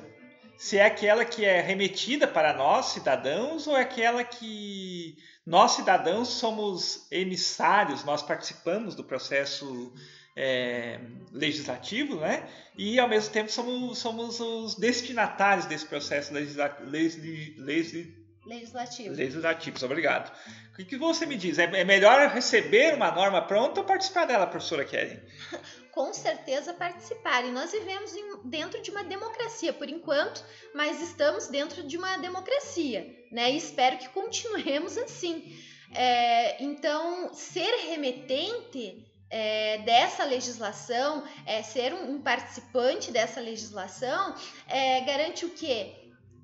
Se 0.59 0.77
é 0.77 0.85
aquela 0.85 1.25
que 1.25 1.47
é 1.47 1.63
remetida 1.63 2.29
para 2.29 2.53
nós, 2.53 2.87
cidadãos, 2.87 3.67
ou 3.67 3.75
é 3.75 3.81
aquela 3.81 4.23
que 4.23 5.17
nós, 5.47 5.73
cidadãos, 5.73 6.29
somos 6.29 7.07
emissários, 7.11 8.05
nós 8.05 8.23
participamos 8.23 8.95
do 8.95 9.03
processo 9.03 9.95
é, 10.37 11.01
legislativo, 11.33 12.17
né? 12.17 12.47
E 12.77 13.01
ao 13.01 13.09
mesmo 13.09 13.33
tempo 13.33 13.51
somos, 13.51 13.99
somos 13.99 14.41
os 14.41 14.75
destinatários 14.75 15.65
desse 15.65 15.87
processo 15.87 16.35
legisla, 16.35 16.77
legisla, 16.83 17.65
legisla, 17.65 18.19
Legislativo. 18.49 19.15
Legislativos, 19.15 19.83
obrigado. 19.83 20.33
O 20.79 20.85
que 20.85 20.97
você 20.97 21.27
me 21.27 21.37
diz? 21.37 21.59
É, 21.59 21.65
é 21.65 21.85
melhor 21.85 22.31
receber 22.31 22.95
uma 22.95 23.11
norma 23.11 23.43
pronta 23.43 23.81
ou 23.81 23.87
participar 23.87 24.25
dela, 24.25 24.47
professora 24.47 24.85
Kelly? 24.85 25.21
Com 25.99 26.15
certeza 26.15 26.73
participar. 26.73 27.45
E 27.45 27.51
nós 27.51 27.73
vivemos 27.73 28.15
em, 28.15 28.37
dentro 28.45 28.81
de 28.81 28.89
uma 28.89 29.03
democracia, 29.03 29.73
por 29.73 29.91
enquanto, 29.91 30.45
mas 30.73 31.03
estamos 31.03 31.49
dentro 31.49 31.83
de 31.83 31.97
uma 31.97 32.19
democracia, 32.19 33.05
né? 33.33 33.51
E 33.51 33.57
espero 33.57 33.99
que 33.99 34.09
continuemos 34.11 34.97
assim. 34.97 35.61
É, 35.93 36.63
então, 36.63 37.35
ser 37.35 37.89
remetente 37.89 39.05
é, 39.29 39.79
dessa 39.79 40.23
legislação, 40.23 41.25
é, 41.45 41.65
ser 41.65 41.93
um, 41.93 42.13
um, 42.13 42.23
participante 42.23 43.11
dessa 43.11 43.41
legislação, 43.41 44.37
é, 44.69 45.01
garante 45.01 45.47
o 45.47 45.51
quê? 45.51 45.97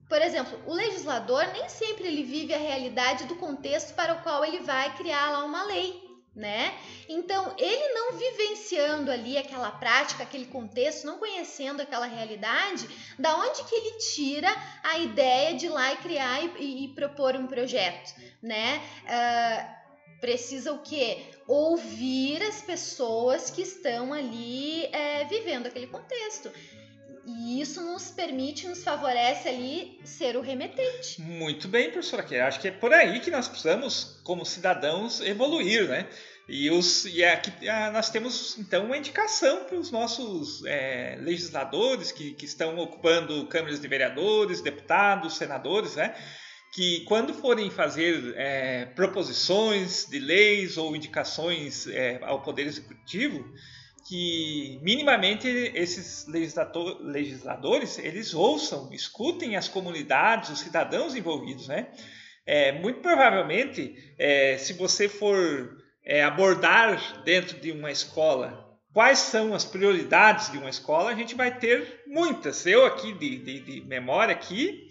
Por 0.08 0.20
exemplo, 0.20 0.60
o 0.66 0.74
legislador 0.74 1.46
nem 1.52 1.68
sempre 1.68 2.08
ele 2.08 2.24
vive 2.24 2.52
a 2.52 2.58
realidade 2.58 3.26
do 3.26 3.36
contexto 3.36 3.94
para 3.94 4.14
o 4.14 4.22
qual 4.24 4.44
ele 4.44 4.58
vai 4.64 4.96
criar 4.96 5.30
lá 5.30 5.44
uma 5.44 5.62
lei, 5.62 6.03
né? 6.34 6.76
Então, 7.08 7.54
ele 7.56 7.94
não 7.94 8.18
vivenciando 8.18 9.10
ali 9.10 9.38
aquela 9.38 9.70
prática, 9.70 10.24
aquele 10.24 10.46
contexto, 10.46 11.06
não 11.06 11.18
conhecendo 11.18 11.80
aquela 11.80 12.06
realidade, 12.06 12.88
da 13.18 13.36
onde 13.36 13.62
que 13.64 13.74
ele 13.74 13.98
tira 13.98 14.48
a 14.82 14.98
ideia 14.98 15.54
de 15.54 15.66
ir 15.66 15.68
lá 15.68 15.92
e 15.92 15.96
criar 15.98 16.44
e, 16.58 16.84
e 16.84 16.88
propor 16.88 17.36
um 17.36 17.46
projeto, 17.46 18.14
né? 18.42 18.82
Uh, 19.04 19.84
precisa 20.20 20.72
o 20.72 20.80
quê? 20.80 21.24
Ouvir 21.46 22.42
as 22.42 22.62
pessoas 22.62 23.50
que 23.50 23.62
estão 23.62 24.12
ali 24.12 24.86
é, 24.86 25.24
vivendo 25.26 25.66
aquele 25.66 25.86
contexto. 25.86 26.50
E 27.26 27.60
isso 27.60 27.80
nos 27.80 28.10
permite, 28.10 28.68
nos 28.68 28.84
favorece 28.84 29.48
ali 29.48 29.98
ser 30.04 30.36
o 30.36 30.40
remetente. 30.40 31.20
Muito 31.20 31.68
bem, 31.68 31.90
professora 31.90 32.22
Kelly. 32.22 32.40
Acho 32.42 32.60
que 32.60 32.68
é 32.68 32.70
por 32.70 32.92
aí 32.92 33.20
que 33.20 33.30
nós 33.30 33.48
precisamos, 33.48 34.20
como 34.22 34.44
cidadãos, 34.44 35.20
evoluir, 35.20 35.88
né? 35.88 36.06
E, 36.46 36.70
os, 36.70 37.06
e 37.06 37.24
aqui 37.24 37.68
ah, 37.68 37.90
nós 37.90 38.10
temos 38.10 38.58
então 38.58 38.84
uma 38.84 38.98
indicação 38.98 39.64
para 39.64 39.78
os 39.78 39.90
nossos 39.90 40.62
é, 40.66 41.16
legisladores 41.18 42.12
que, 42.12 42.34
que 42.34 42.44
estão 42.44 42.78
ocupando 42.78 43.46
câmaras 43.46 43.80
de 43.80 43.88
vereadores, 43.88 44.60
deputados, 44.60 45.38
senadores, 45.38 45.96
né? 45.96 46.14
que 46.74 47.04
quando 47.04 47.32
forem 47.32 47.70
fazer 47.70 48.34
é, 48.36 48.84
proposições 48.86 50.06
de 50.06 50.18
leis 50.18 50.76
ou 50.76 50.94
indicações 50.94 51.86
é, 51.86 52.18
ao 52.22 52.42
Poder 52.42 52.66
Executivo, 52.66 53.48
que 54.06 54.78
minimamente 54.82 55.48
esses 55.74 56.26
legisladores 56.26 57.98
eles 57.98 58.34
ouçam, 58.34 58.92
escutem 58.92 59.56
as 59.56 59.66
comunidades, 59.66 60.50
os 60.50 60.60
cidadãos 60.60 61.14
envolvidos, 61.14 61.68
né? 61.68 61.88
É, 62.46 62.72
muito 62.72 63.00
provavelmente, 63.00 63.94
é, 64.18 64.58
se 64.58 64.74
você 64.74 65.08
for 65.08 65.78
é, 66.04 66.22
abordar 66.22 67.22
dentro 67.24 67.58
de 67.58 67.72
uma 67.72 67.90
escola 67.90 68.62
quais 68.92 69.18
são 69.18 69.54
as 69.54 69.64
prioridades 69.64 70.52
de 70.52 70.58
uma 70.58 70.68
escola, 70.68 71.10
a 71.10 71.14
gente 71.14 71.34
vai 71.34 71.58
ter 71.58 72.02
muitas. 72.06 72.66
Eu 72.66 72.84
aqui 72.84 73.12
de, 73.12 73.38
de, 73.38 73.60
de 73.60 73.80
memória 73.88 74.32
aqui 74.32 74.88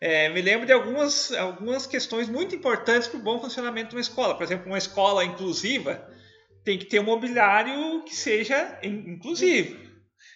é, 0.00 0.28
me 0.28 0.42
lembro 0.42 0.66
de 0.66 0.72
algumas, 0.72 1.32
algumas 1.32 1.86
questões 1.86 2.28
muito 2.28 2.54
importantes 2.54 3.08
para 3.08 3.18
o 3.18 3.22
bom 3.22 3.40
funcionamento 3.40 3.90
de 3.90 3.96
uma 3.96 4.00
escola. 4.00 4.34
Por 4.34 4.42
exemplo, 4.42 4.66
uma 4.66 4.76
escola 4.76 5.24
inclusiva 5.24 6.06
tem 6.66 6.76
que 6.76 6.84
ter 6.84 6.98
um 6.98 7.04
mobiliário 7.04 8.02
que 8.02 8.14
seja 8.14 8.78
inclusivo. 8.82 9.78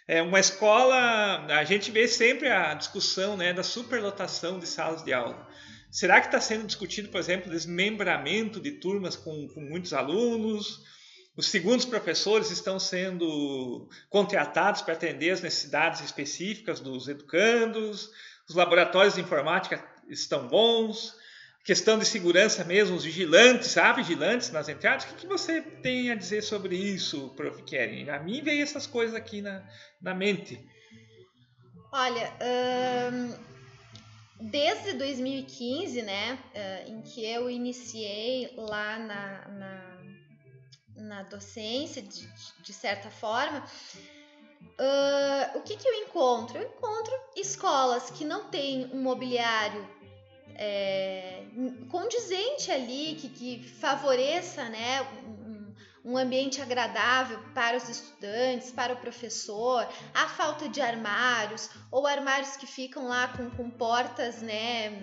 É 0.06 0.22
uma 0.22 0.38
escola, 0.38 1.44
a 1.46 1.64
gente 1.64 1.90
vê 1.90 2.06
sempre 2.06 2.48
a 2.48 2.72
discussão 2.72 3.36
né, 3.36 3.52
da 3.52 3.64
superlotação 3.64 4.58
de 4.58 4.66
salas 4.66 5.02
de 5.02 5.12
aula. 5.12 5.48
Será 5.90 6.20
que 6.20 6.28
está 6.28 6.40
sendo 6.40 6.66
discutido, 6.66 7.08
por 7.08 7.18
exemplo, 7.18 7.50
desmembramento 7.50 8.60
de 8.60 8.70
turmas 8.70 9.16
com, 9.16 9.48
com 9.48 9.60
muitos 9.60 9.92
alunos? 9.92 10.88
os 11.36 11.48
segundos 11.48 11.86
professores 11.86 12.50
estão 12.50 12.78
sendo 12.78 13.88
contratados 14.10 14.82
para 14.82 14.94
atender 14.94 15.30
as 15.30 15.40
necessidades 15.40 16.02
específicas 16.02 16.80
dos 16.80 17.08
educandos, 17.08 18.10
os 18.48 18.54
laboratórios 18.54 19.14
de 19.14 19.22
informática 19.22 19.82
estão 20.08 20.48
bons, 20.48 21.14
questão 21.64 21.98
de 21.98 22.06
segurança 22.06 22.64
mesmo, 22.64 22.96
os 22.96 23.04
vigilantes, 23.04 23.76
há 23.76 23.92
vigilantes 23.92 24.50
nas 24.50 24.68
entradas. 24.68 25.04
O 25.04 25.08
que, 25.08 25.14
que 25.14 25.26
você 25.26 25.60
tem 25.60 26.10
a 26.10 26.14
dizer 26.14 26.42
sobre 26.42 26.76
isso, 26.76 27.30
Prof. 27.36 27.62
Keren? 27.62 28.08
A 28.10 28.18
mim 28.18 28.42
veio 28.42 28.62
essas 28.62 28.86
coisas 28.86 29.14
aqui 29.14 29.42
na, 29.42 29.62
na 30.00 30.14
mente. 30.14 30.58
Olha, 31.92 32.32
desde 34.40 34.94
2015, 34.94 36.02
né, 36.02 36.38
em 36.86 37.02
que 37.02 37.24
eu 37.24 37.50
iniciei 37.50 38.54
lá 38.56 38.98
na, 38.98 39.48
na, 39.48 40.02
na 40.96 41.22
docência, 41.24 42.00
de, 42.00 42.26
de 42.62 42.72
certa 42.72 43.10
forma, 43.10 43.64
uh, 44.62 45.58
o 45.58 45.62
que, 45.62 45.76
que 45.76 45.88
eu 45.88 45.94
encontro? 46.04 46.58
Eu 46.58 46.68
encontro 46.68 47.12
escolas 47.36 48.10
que 48.10 48.24
não 48.24 48.48
têm 48.48 48.88
um 48.92 49.02
mobiliário 49.02 49.86
é, 50.54 51.39
condizente 51.90 52.70
ali, 52.70 53.16
que, 53.20 53.28
que 53.28 53.68
favoreça 53.68 54.64
né, 54.68 55.02
um, 55.24 56.12
um, 56.12 56.16
ambiente 56.16 56.62
agradável 56.62 57.38
para 57.54 57.76
os 57.76 57.88
estudantes, 57.88 58.70
para 58.70 58.94
o 58.94 58.96
professor, 58.96 59.86
a 60.14 60.28
falta 60.28 60.68
de 60.68 60.80
armários, 60.80 61.68
ou 61.90 62.06
armários 62.06 62.56
que 62.56 62.66
ficam 62.66 63.08
lá 63.08 63.28
com, 63.28 63.50
com 63.50 63.68
portas 63.70 64.40
né, 64.40 65.02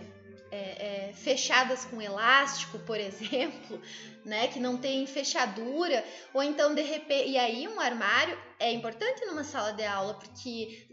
é, 0.50 1.10
é, 1.10 1.14
fechadas 1.14 1.86
com 1.86 2.02
elástico, 2.02 2.80
por 2.80 2.98
exemplo, 3.00 3.82
né, 4.24 4.48
que 4.48 4.60
não 4.60 4.78
tem 4.78 5.06
fechadura, 5.06 6.04
ou 6.34 6.42
então 6.42 6.74
de 6.74 6.82
repente, 6.82 7.30
e 7.30 7.38
aí 7.38 7.68
um 7.68 7.80
armário 7.80 8.38
é 8.60 8.72
importante 8.72 9.26
numa 9.26 9.44
sala 9.44 9.74
de 9.74 9.86
aula 9.86 10.14
porque 10.16 10.87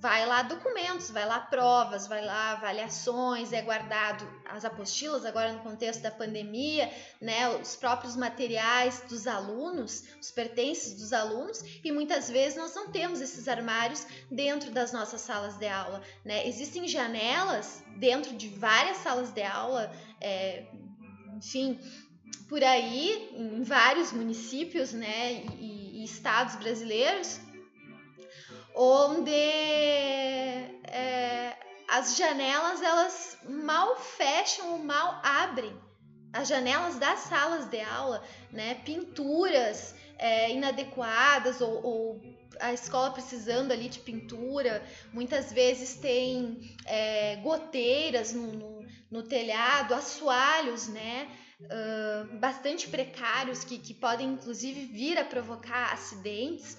vai 0.00 0.24
lá 0.26 0.42
documentos, 0.42 1.10
vai 1.10 1.26
lá 1.26 1.40
provas, 1.40 2.06
vai 2.06 2.24
lá 2.24 2.52
avaliações, 2.52 3.52
é 3.52 3.60
guardado 3.62 4.24
as 4.48 4.64
apostilas 4.64 5.24
agora 5.24 5.52
no 5.52 5.60
contexto 5.60 6.00
da 6.00 6.10
pandemia, 6.10 6.90
né, 7.20 7.48
os 7.56 7.74
próprios 7.74 8.14
materiais 8.14 9.02
dos 9.08 9.26
alunos, 9.26 10.04
os 10.20 10.30
pertences 10.30 10.94
dos 10.94 11.12
alunos, 11.12 11.62
e 11.82 11.90
muitas 11.90 12.30
vezes 12.30 12.56
nós 12.56 12.74
não 12.74 12.90
temos 12.90 13.20
esses 13.20 13.48
armários 13.48 14.06
dentro 14.30 14.70
das 14.70 14.92
nossas 14.92 15.20
salas 15.20 15.56
de 15.58 15.66
aula, 15.66 16.00
né? 16.24 16.46
Existem 16.46 16.86
janelas 16.86 17.82
dentro 17.96 18.36
de 18.36 18.48
várias 18.48 18.98
salas 18.98 19.32
de 19.32 19.42
aula, 19.42 19.92
é, 20.20 20.66
enfim, 21.36 21.78
por 22.48 22.62
aí, 22.62 23.30
em 23.36 23.62
vários 23.62 24.12
municípios, 24.12 24.92
né, 24.92 25.44
e, 25.58 26.00
e 26.00 26.04
estados 26.04 26.56
brasileiros, 26.56 27.40
onde 28.80 29.32
é, 29.32 31.58
as 31.88 32.16
janelas 32.16 32.80
elas 32.80 33.36
mal 33.48 33.96
fecham 33.96 34.74
ou 34.74 34.78
mal 34.78 35.20
abrem. 35.24 35.76
As 36.32 36.46
janelas 36.46 36.96
das 36.96 37.20
salas 37.20 37.66
de 37.66 37.80
aula, 37.80 38.22
né? 38.52 38.76
Pinturas 38.84 39.96
é, 40.16 40.52
inadequadas 40.52 41.60
ou, 41.60 41.84
ou, 41.84 42.20
a 42.60 42.72
escola 42.72 43.10
precisando 43.10 43.72
ali 43.72 43.88
de 43.88 43.98
pintura. 43.98 44.80
Muitas 45.12 45.52
vezes 45.52 45.96
tem 45.96 46.76
é, 46.86 47.34
goteiras 47.36 48.32
no, 48.32 48.52
no, 48.52 48.86
no, 49.10 49.22
telhado, 49.24 49.94
assoalhos, 49.94 50.86
né? 50.86 51.28
Uh, 51.60 52.38
bastante 52.38 52.86
precários 52.86 53.64
que, 53.64 53.78
que 53.78 53.92
podem 53.92 54.28
inclusive 54.28 54.86
vir 54.86 55.18
a 55.18 55.24
provocar 55.24 55.92
acidentes. 55.92 56.78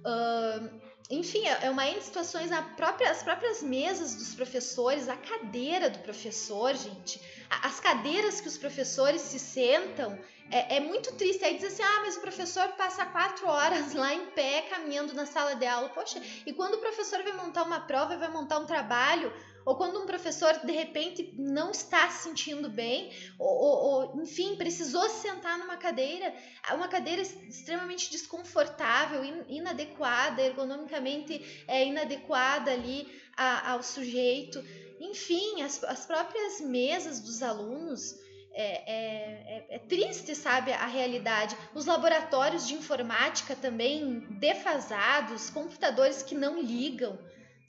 Uh, 0.00 0.89
enfim, 1.10 1.44
é, 1.44 1.66
é 1.66 1.70
uma 1.70 1.86
N 1.88 2.00
situações, 2.00 2.50
própria, 2.76 3.10
as 3.10 3.22
próprias 3.22 3.62
mesas 3.62 4.14
dos 4.14 4.32
professores, 4.32 5.08
a 5.08 5.16
cadeira 5.16 5.90
do 5.90 5.98
professor, 5.98 6.72
gente, 6.74 7.20
as 7.50 7.80
cadeiras 7.80 8.40
que 8.40 8.46
os 8.46 8.56
professores 8.56 9.20
se 9.22 9.38
sentam, 9.38 10.16
é, 10.52 10.76
é, 10.76 10.80
muito 10.80 11.12
triste. 11.14 11.44
Aí 11.44 11.56
diz 11.56 11.64
assim: 11.64 11.82
ah, 11.82 12.02
mas 12.04 12.16
o 12.16 12.20
professor 12.20 12.68
passa 12.70 13.04
quatro 13.06 13.48
horas 13.48 13.92
lá 13.94 14.14
em 14.14 14.26
pé, 14.26 14.62
caminhando 14.70 15.12
na 15.12 15.26
sala 15.26 15.56
de 15.56 15.66
aula. 15.66 15.88
Poxa, 15.88 16.22
e 16.46 16.52
quando 16.52 16.74
o 16.74 16.78
professor 16.78 17.22
vai 17.24 17.32
montar 17.32 17.64
uma 17.64 17.80
prova, 17.80 18.16
vai 18.16 18.28
montar 18.28 18.58
um 18.58 18.66
trabalho, 18.66 19.32
ou 19.64 19.76
quando 19.76 20.00
um 20.00 20.06
professor 20.06 20.54
de 20.64 20.72
repente 20.72 21.34
não 21.36 21.70
está 21.70 22.08
se 22.08 22.24
sentindo 22.24 22.68
bem, 22.68 23.12
ou, 23.38 23.48
ou, 23.48 23.76
ou, 24.14 24.22
enfim, 24.22 24.56
precisou 24.56 25.08
sentar 25.08 25.58
numa 25.58 25.76
cadeira, 25.76 26.34
uma 26.72 26.88
cadeira 26.88 27.22
extremamente 27.22 28.10
desconfortável, 28.10 29.22
inadequada, 29.48 30.42
ergonomicamente 30.42 31.64
é 31.66 31.86
inadequada 31.86 32.70
ali 32.72 33.06
a, 33.36 33.72
ao 33.72 33.82
sujeito. 33.82 34.64
Enfim, 35.00 35.62
as, 35.62 35.82
as 35.84 36.06
próprias 36.06 36.60
mesas 36.60 37.20
dos 37.20 37.42
alunos. 37.42 38.18
É, 38.52 38.62
é, 38.62 39.66
é, 39.70 39.76
é, 39.76 39.78
triste, 39.78 40.34
sabe, 40.34 40.72
a 40.72 40.84
realidade. 40.84 41.56
Os 41.72 41.86
laboratórios 41.86 42.66
de 42.66 42.74
informática 42.74 43.54
também 43.54 44.26
defasados, 44.40 45.50
computadores 45.50 46.20
que 46.24 46.34
não 46.34 46.60
ligam 46.60 47.16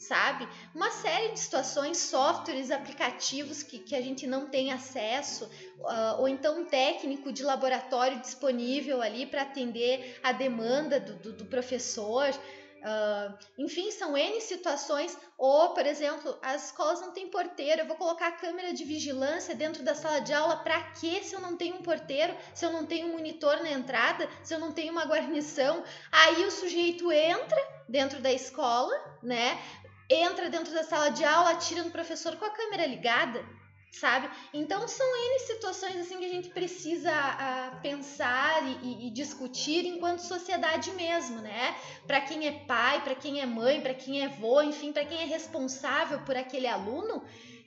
sabe? 0.01 0.47
Uma 0.73 0.89
série 0.89 1.29
de 1.29 1.39
situações, 1.39 1.99
softwares, 1.99 2.71
aplicativos 2.71 3.61
que, 3.61 3.77
que 3.77 3.95
a 3.95 4.01
gente 4.01 4.25
não 4.25 4.47
tem 4.47 4.71
acesso, 4.71 5.45
uh, 5.79 6.19
ou 6.19 6.27
então 6.27 6.61
um 6.61 6.65
técnico 6.65 7.31
de 7.31 7.43
laboratório 7.43 8.19
disponível 8.19 9.01
ali 9.01 9.27
para 9.27 9.43
atender 9.43 10.19
a 10.23 10.31
demanda 10.31 10.99
do, 10.99 11.13
do, 11.17 11.33
do 11.33 11.45
professor. 11.45 12.29
Uh, 12.81 13.37
enfim, 13.59 13.91
são 13.91 14.17
N 14.17 14.41
situações. 14.41 15.15
Ou, 15.37 15.69
por 15.69 15.85
exemplo, 15.85 16.35
as 16.41 16.65
escolas 16.65 16.99
não 16.99 17.11
têm 17.11 17.29
porteiro. 17.29 17.81
Eu 17.81 17.87
vou 17.87 17.95
colocar 17.95 18.29
a 18.29 18.31
câmera 18.31 18.73
de 18.73 18.83
vigilância 18.83 19.53
dentro 19.53 19.83
da 19.83 19.93
sala 19.93 20.19
de 20.19 20.33
aula. 20.33 20.57
Para 20.57 20.81
quê? 20.93 21.21
Se 21.23 21.35
eu 21.35 21.41
não 21.41 21.55
tenho 21.55 21.75
um 21.75 21.83
porteiro, 21.83 22.35
se 22.55 22.65
eu 22.65 22.71
não 22.71 22.87
tenho 22.87 23.07
um 23.07 23.11
monitor 23.11 23.61
na 23.61 23.69
entrada, 23.69 24.27
se 24.43 24.55
eu 24.55 24.59
não 24.59 24.71
tenho 24.71 24.91
uma 24.91 25.05
guarnição. 25.05 25.83
Aí 26.11 26.43
o 26.43 26.49
sujeito 26.49 27.11
entra 27.11 27.81
dentro 27.87 28.19
da 28.19 28.31
escola, 28.31 28.93
né? 29.21 29.59
Entra 30.13 30.49
dentro 30.49 30.73
da 30.73 30.83
sala 30.83 31.09
de 31.09 31.23
aula, 31.23 31.51
atira 31.51 31.83
no 31.83 31.91
professor 31.91 32.35
com 32.35 32.45
a 32.45 32.49
câmera 32.49 32.85
ligada, 32.85 33.45
sabe? 33.91 34.29
Então 34.53 34.87
são 34.87 35.05
N 35.05 35.39
situações 35.39 35.97
assim 35.97 36.17
que 36.17 36.25
a 36.25 36.29
gente 36.29 36.49
precisa 36.49 37.11
a, 37.11 37.79
pensar 37.81 38.63
e, 38.67 38.77
e, 38.81 39.07
e, 39.07 39.09
discutir 39.11 39.85
enquanto 39.85 40.19
sociedade 40.19 40.91
mesmo, 40.91 41.41
né? 41.41 41.75
Para 42.07 42.21
quem 42.21 42.47
é 42.47 42.51
pai, 42.51 43.03
para 43.03 43.15
quem 43.15 43.41
é 43.41 43.45
mãe, 43.45 43.81
para 43.81 43.93
quem 43.93 44.21
é 44.21 44.25
avô, 44.25 44.61
enfim, 44.61 44.91
para 44.91 45.05
quem 45.05 45.19
é 45.19 45.25
responsável 45.25 46.19
por 46.21 46.35
aquele 46.35 46.67
aluno, 46.67 47.23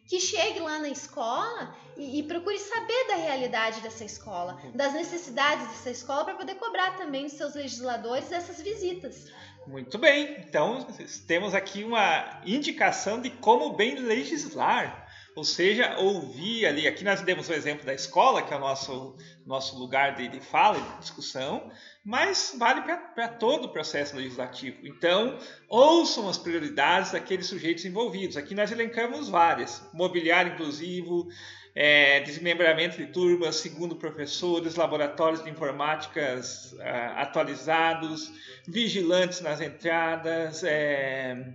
que 0.07 0.21
chegue 0.21 0.61
lá 0.61 0.79
na 0.79 0.89
escola 0.89 1.75
e, 1.97 2.19
e, 2.19 2.23
procure 2.25 2.59
saber 2.59 3.09
da 3.09 3.17
realidade 3.17 3.81
dessa 3.81 4.05
escola, 4.05 4.61
das 4.75 4.93
necessidades 4.93 5.67
dessa 5.69 5.91
escola, 5.91 6.25
para 6.25 6.35
poder 6.35 6.57
cobrar 6.57 6.97
também 6.97 7.25
dos 7.25 7.35
seus 7.35 7.55
legisladores 7.55 8.31
essas 8.31 8.61
visitas. 8.61 9.31
Muito 9.67 9.97
bem, 9.97 10.37
então 10.47 10.87
temos 11.27 11.55
aqui 11.55 11.85
uma 11.85 12.43
indicação 12.45 13.21
de 13.21 13.31
como 13.31 13.73
bem 13.73 13.95
legislar, 13.95 15.09
ou 15.35 15.43
seja, 15.43 15.97
ouvir 15.99 16.67
ali. 16.67 16.87
Aqui 16.87 17.03
nós 17.03 17.23
demos 17.23 17.49
o 17.49 17.53
exemplo 17.55 17.85
da 17.85 17.95
escola, 17.95 18.43
que 18.43 18.53
é 18.53 18.57
o 18.57 18.61
nosso, 18.61 19.17
nosso 19.47 19.79
lugar 19.79 20.17
de, 20.17 20.29
de 20.29 20.41
fala 20.41 20.79
e 20.79 20.83
de 20.83 20.99
discussão, 21.01 21.71
mas 22.05 22.55
vale 22.59 22.83
para 22.83 23.29
todo 23.29 23.65
o 23.65 23.73
processo 23.73 24.15
legislativo. 24.17 24.87
Então, 24.87 25.39
ouçam 25.67 26.29
as 26.29 26.37
prioridades 26.37 27.13
daqueles 27.13 27.47
sujeitos 27.47 27.87
envolvidos. 27.87 28.37
Aqui 28.37 28.55
nós 28.55 28.71
elencamos 28.71 29.31
várias: 29.31 29.83
mobiliário 29.95 30.53
inclusivo, 30.53 31.27
é, 31.75 32.21
desmembramento 32.21 32.97
de 32.97 33.07
turmas 33.07 33.57
segundo 33.57 33.97
professores, 33.97 34.77
laboratórios 34.77 35.43
de 35.43 35.51
informáticas 35.51 36.73
uh, 36.75 37.17
atualizados, 37.17 38.33
vigilantes 38.67 39.41
nas 39.41 39.61
entradas, 39.61 40.63
é, 40.63 41.55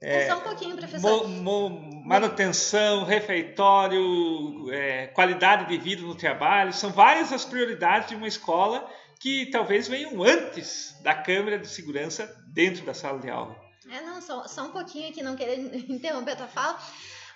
é, 0.00 0.28
só 0.28 0.38
um 0.38 0.42
pouquinho, 0.42 0.76
professor. 0.76 1.26
Mo, 1.28 1.68
mo, 1.68 2.04
manutenção, 2.04 3.04
refeitório, 3.04 4.70
é, 4.70 5.08
qualidade 5.08 5.66
de 5.66 5.76
vida 5.76 6.02
no 6.02 6.14
trabalho, 6.14 6.72
são 6.72 6.90
várias 6.90 7.32
as 7.32 7.44
prioridades 7.44 8.08
de 8.08 8.14
uma 8.14 8.28
escola 8.28 8.88
que 9.18 9.46
talvez 9.46 9.88
venham 9.88 10.22
antes 10.22 10.96
da 11.02 11.14
câmera 11.14 11.58
de 11.58 11.66
segurança 11.66 12.32
dentro 12.46 12.84
da 12.86 12.94
sala 12.94 13.18
de 13.18 13.28
aula. 13.28 13.56
É, 13.90 14.00
não, 14.02 14.20
só, 14.20 14.46
só 14.46 14.66
um 14.66 14.70
pouquinho 14.70 15.08
aqui, 15.08 15.22
não 15.22 15.34
querendo 15.34 15.74
interromper 15.90 16.32
a 16.32 16.36
tua 16.36 16.46
fala, 16.46 16.78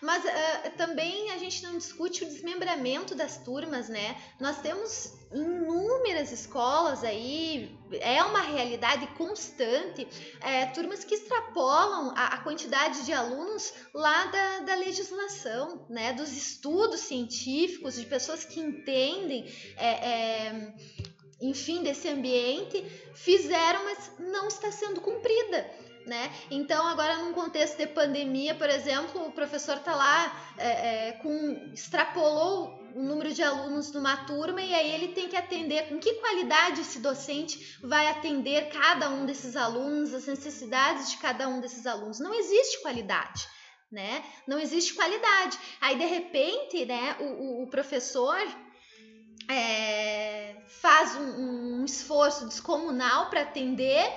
mas 0.03 0.25
uh, 0.25 0.77
também 0.77 1.31
a 1.31 1.39
gente 1.39 1.63
não 1.63 1.79
discute 1.79 2.25
o 2.25 2.27
desmembramento 2.27 3.15
das 3.15 3.37
turmas, 3.39 3.89
né? 3.89 4.21
Nós 4.41 4.61
temos 4.61 5.15
inúmeras 5.33 6.33
escolas 6.33 7.05
aí, 7.05 7.79
é 7.93 8.21
uma 8.25 8.41
realidade 8.41 9.07
constante, 9.17 10.07
é, 10.41 10.67
turmas 10.67 11.05
que 11.05 11.15
extrapolam 11.15 12.13
a, 12.17 12.35
a, 12.35 12.39
quantidade 12.39 13.07
de 13.07 13.13
alunos 13.13 13.73
lá 13.95 14.27
da, 14.27 14.59
da 14.61 14.75
legislação, 14.75 15.87
né? 15.89 16.13
Dos 16.13 16.33
estudos 16.33 17.01
científicos, 17.01 17.95
de 17.95 18.05
pessoas 18.05 18.45
que 18.45 18.59
entendem. 18.59 19.47
É, 19.77 19.89
é, 19.89 20.75
enfim, 21.41 21.83
desse 21.83 22.09
ambiente, 22.09 22.85
fizeram, 23.15 23.85
mas 23.85 24.13
não 24.19 24.47
está 24.47 24.71
sendo 24.71 25.01
cumprida. 25.01 25.71
Né? 26.07 26.33
Então, 26.51 26.87
agora 26.89 27.19
num 27.19 27.33
contexto 27.33 27.77
de 27.77 27.87
pandemia, 27.87 28.55
por 28.55 28.69
exemplo, 28.69 29.25
o 29.27 29.33
professor 29.33 29.77
está 29.77 29.95
lá 29.95 30.55
é, 30.59 31.09
é, 31.09 31.13
com 31.13 31.71
extrapolou 31.73 32.83
o 32.95 33.03
número 33.03 33.33
de 33.33 33.43
alunos 33.43 33.93
numa 33.93 34.17
turma 34.25 34.61
e 34.61 34.75
aí 34.75 34.95
ele 34.95 35.09
tem 35.09 35.29
que 35.29 35.37
atender 35.37 35.89
com 35.89 35.99
que 35.99 36.15
qualidade 36.15 36.81
esse 36.81 36.99
docente 36.99 37.79
vai 37.83 38.09
atender 38.09 38.69
cada 38.69 39.11
um 39.11 39.25
desses 39.25 39.57
alunos, 39.57 40.13
as 40.13 40.27
necessidades 40.27 41.11
de 41.11 41.17
cada 41.19 41.49
um 41.49 41.61
desses 41.61 41.87
alunos. 41.87 42.19
Não 42.19 42.35
existe 42.35 42.83
qualidade. 42.83 43.47
Né? 43.91 44.25
Não 44.47 44.59
existe 44.59 44.95
qualidade. 44.95 45.59
Aí, 45.81 45.99
de 45.99 46.07
repente, 46.07 46.87
né, 46.87 47.15
o, 47.21 47.63
o, 47.63 47.67
professor 47.67 48.39
é, 49.51 50.57
faz 50.67 51.15
um, 51.15 51.81
um 51.81 51.85
esforço 51.85 52.47
descomunal 52.47 53.29
para 53.29 53.43
atender, 53.43 54.11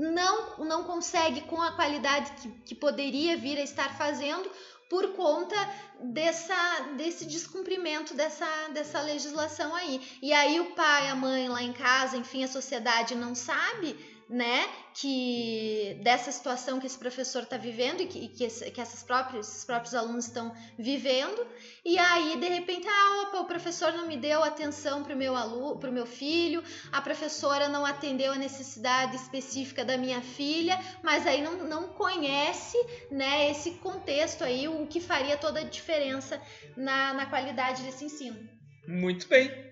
não, 0.00 0.64
não 0.64 0.84
consegue 0.84 1.42
com 1.42 1.60
a 1.60 1.72
qualidade 1.72 2.30
que, 2.40 2.48
que 2.66 2.74
poderia 2.74 3.36
vir 3.36 3.58
a 3.58 3.62
estar 3.62 3.96
fazendo 3.98 4.50
por 4.88 5.12
conta 5.12 5.54
dessa, 6.00 6.80
desse 6.96 7.24
descumprimento 7.24 8.14
dessa, 8.14 8.68
dessa 8.72 9.00
legislação 9.02 9.74
aí. 9.74 10.00
E 10.20 10.32
aí 10.32 10.58
o 10.58 10.72
pai, 10.72 11.08
a 11.08 11.14
mãe 11.14 11.48
lá 11.48 11.62
em 11.62 11.72
casa, 11.72 12.16
enfim, 12.16 12.42
a 12.42 12.48
sociedade 12.48 13.14
não 13.14 13.34
sabe 13.34 13.96
né, 14.30 14.64
que 14.94 15.98
dessa 16.04 16.30
situação 16.30 16.78
que 16.78 16.86
esse 16.86 16.96
professor 16.96 17.42
está 17.42 17.56
vivendo 17.56 18.00
e 18.00 18.06
que, 18.06 18.28
que, 18.28 18.44
esse, 18.44 18.70
que 18.70 18.80
essas 18.80 19.02
próprias, 19.02 19.48
esses 19.48 19.64
próprios 19.64 19.92
alunos 19.92 20.26
estão 20.26 20.54
vivendo, 20.78 21.44
e 21.84 21.98
aí 21.98 22.38
de 22.38 22.46
repente, 22.46 22.86
ah, 22.86 23.22
opa, 23.22 23.40
o 23.40 23.44
professor 23.44 23.92
não 23.92 24.06
me 24.06 24.16
deu 24.16 24.44
atenção 24.44 25.02
para 25.02 25.14
o 25.14 25.18
meu 25.18 25.34
aluno, 25.34 25.80
para 25.80 25.90
o 25.90 25.92
meu 25.92 26.06
filho, 26.06 26.62
a 26.92 27.02
professora 27.02 27.68
não 27.68 27.84
atendeu 27.84 28.32
a 28.32 28.36
necessidade 28.36 29.16
específica 29.16 29.84
da 29.84 29.98
minha 29.98 30.20
filha, 30.20 30.78
mas 31.02 31.26
aí 31.26 31.42
não, 31.42 31.64
não 31.64 31.88
conhece, 31.88 32.78
né, 33.10 33.50
esse 33.50 33.72
contexto 33.72 34.44
aí, 34.44 34.68
o 34.68 34.86
que 34.86 35.00
faria 35.00 35.36
toda 35.36 35.58
a 35.58 35.64
diferença 35.64 36.40
na, 36.76 37.12
na 37.14 37.26
qualidade 37.26 37.82
desse 37.82 38.04
ensino. 38.04 38.48
Muito 38.86 39.26
bem. 39.26 39.69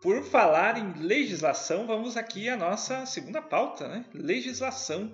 Por 0.00 0.24
falar 0.24 0.78
em 0.78 0.94
legislação, 1.02 1.86
vamos 1.86 2.16
aqui 2.16 2.48
à 2.48 2.56
nossa 2.56 3.04
segunda 3.04 3.42
pauta, 3.42 3.86
né? 3.86 4.06
Legislação. 4.14 5.12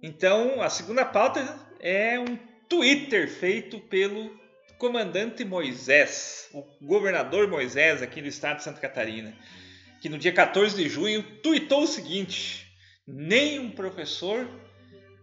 Então, 0.00 0.62
a 0.62 0.70
segunda 0.70 1.04
pauta 1.04 1.40
é 1.80 2.16
um 2.18 2.38
Twitter 2.68 3.28
feito 3.28 3.80
pelo 3.80 4.30
comandante 4.78 5.44
Moisés, 5.44 6.48
o 6.52 6.62
governador 6.80 7.48
Moisés 7.48 8.00
aqui 8.00 8.22
do 8.22 8.28
estado 8.28 8.58
de 8.58 8.62
Santa 8.62 8.80
Catarina, 8.80 9.34
que 10.00 10.08
no 10.08 10.18
dia 10.18 10.32
14 10.32 10.76
de 10.76 10.88
junho 10.88 11.24
tweetou 11.42 11.82
o 11.82 11.88
seguinte: 11.88 12.66
nenhum 13.04 13.72
professor 13.72 14.48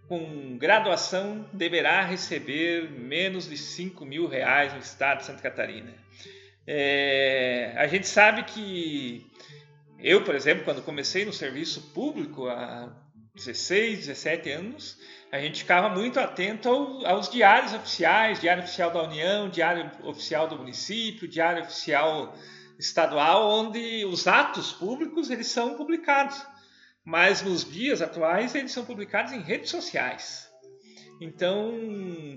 com 0.09 0.57
graduação 0.57 1.49
deverá 1.53 2.01
receber 2.03 2.91
menos 2.91 3.47
de 3.47 3.57
5 3.57 4.05
mil 4.05 4.27
reais 4.27 4.73
no 4.73 4.79
estado 4.79 5.19
de 5.19 5.25
Santa 5.25 5.41
Catarina. 5.41 6.02
É, 6.65 7.73
a 7.77 7.87
gente 7.87 8.07
sabe 8.07 8.43
que 8.43 9.29
eu, 9.99 10.23
por 10.23 10.35
exemplo, 10.35 10.63
quando 10.63 10.81
comecei 10.81 11.25
no 11.25 11.33
serviço 11.33 11.81
público 11.93 12.47
há 12.47 12.89
16, 13.35 13.99
17 13.99 14.49
anos, 14.51 14.97
a 15.31 15.39
gente 15.39 15.59
ficava 15.59 15.89
muito 15.89 16.19
atento 16.19 16.69
ao, 16.69 17.05
aos 17.05 17.29
diários 17.29 17.73
oficiais, 17.73 18.39
Diário 18.39 18.63
Oficial 18.63 18.91
da 18.91 19.01
União, 19.01 19.49
Diário 19.49 19.89
Oficial 20.03 20.47
do 20.47 20.57
Município, 20.57 21.27
Diário 21.27 21.63
Oficial 21.63 22.35
Estadual, 22.77 23.49
onde 23.49 24.05
os 24.05 24.27
atos 24.27 24.71
públicos 24.71 25.29
eles 25.29 25.47
são 25.47 25.75
publicados. 25.75 26.45
Mas 27.03 27.41
nos 27.41 27.65
dias 27.65 28.01
atuais 28.01 28.53
eles 28.55 28.71
são 28.71 28.85
publicados 28.85 29.33
em 29.33 29.41
redes 29.41 29.71
sociais. 29.71 30.47
Então, 31.19 31.73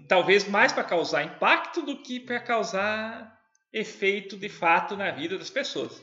talvez 0.08 0.48
mais 0.48 0.72
para 0.72 0.84
causar 0.84 1.24
impacto 1.24 1.82
do 1.82 2.02
que 2.02 2.18
para 2.20 2.40
causar 2.40 3.35
efeito 3.76 4.36
de 4.36 4.48
fato 4.48 4.96
na 4.96 5.10
vida 5.10 5.36
das 5.36 5.50
pessoas. 5.50 6.02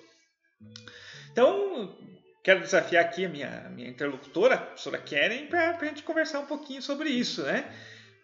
Então, 1.32 1.98
quero 2.44 2.62
desafiar 2.62 3.04
aqui 3.04 3.26
a 3.26 3.30
minha, 3.30 3.72
minha 3.74 3.90
interlocutora, 3.90 4.56
a 4.56 4.58
professora 4.60 5.00
Keren, 5.00 5.48
para 5.48 5.72
a 5.72 5.86
gente 5.86 6.04
conversar 6.04 6.40
um 6.40 6.46
pouquinho 6.46 6.82
sobre 6.82 7.10
isso. 7.10 7.42
Né? 7.42 7.66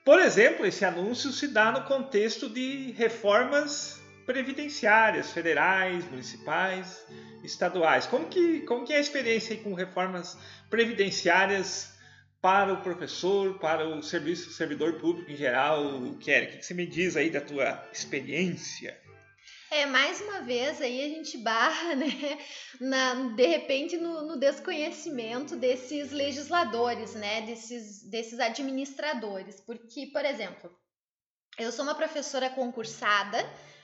Por 0.05 0.19
exemplo, 0.19 0.65
esse 0.65 0.85
anúncio 0.85 1.31
se 1.31 1.47
dá 1.47 1.71
no 1.71 1.83
contexto 1.85 2.47
de 2.47 2.91
reformas 2.91 3.99
previdenciárias, 4.27 5.31
federais, 5.31 6.05
municipais, 6.11 7.03
estaduais. 7.43 8.05
Como 8.05 8.27
que, 8.27 8.61
como 8.61 8.85
que 8.85 8.93
é 8.93 8.97
a 8.97 9.01
experiência 9.01 9.57
com 9.57 9.73
reformas 9.73 10.37
previdenciárias 10.69 11.97
para 12.39 12.71
o 12.71 12.81
professor, 12.81 13.57
para 13.57 13.87
o 13.87 14.03
serviço, 14.03 14.51
servidor 14.51 14.99
público 14.99 15.31
em 15.31 15.35
geral? 15.35 15.83
Keren, 16.19 16.49
o 16.49 16.57
que 16.59 16.65
você 16.65 16.75
me 16.75 16.85
diz 16.85 17.17
aí 17.17 17.31
da 17.31 17.41
tua 17.41 17.83
experiência? 17.91 19.08
É, 19.71 19.85
mais 19.85 20.19
uma 20.21 20.41
vez 20.41 20.81
aí 20.81 20.99
a 21.03 21.09
gente 21.09 21.37
barra, 21.37 21.93
né, 21.95 22.39
na, 22.81 23.13
de 23.35 23.45
repente 23.45 23.97
no, 23.97 24.25
no, 24.25 24.39
desconhecimento 24.39 25.55
desses 25.55 26.11
legisladores, 26.11 27.13
né, 27.13 27.41
desses, 27.41 28.01
desses 28.09 28.39
administradores. 28.39 29.61
Porque, 29.61 30.07
por 30.07 30.25
exemplo, 30.25 30.71
eu 31.57 31.71
sou 31.71 31.85
uma 31.85 31.93
professora 31.93 32.49
concursada, 32.49 33.37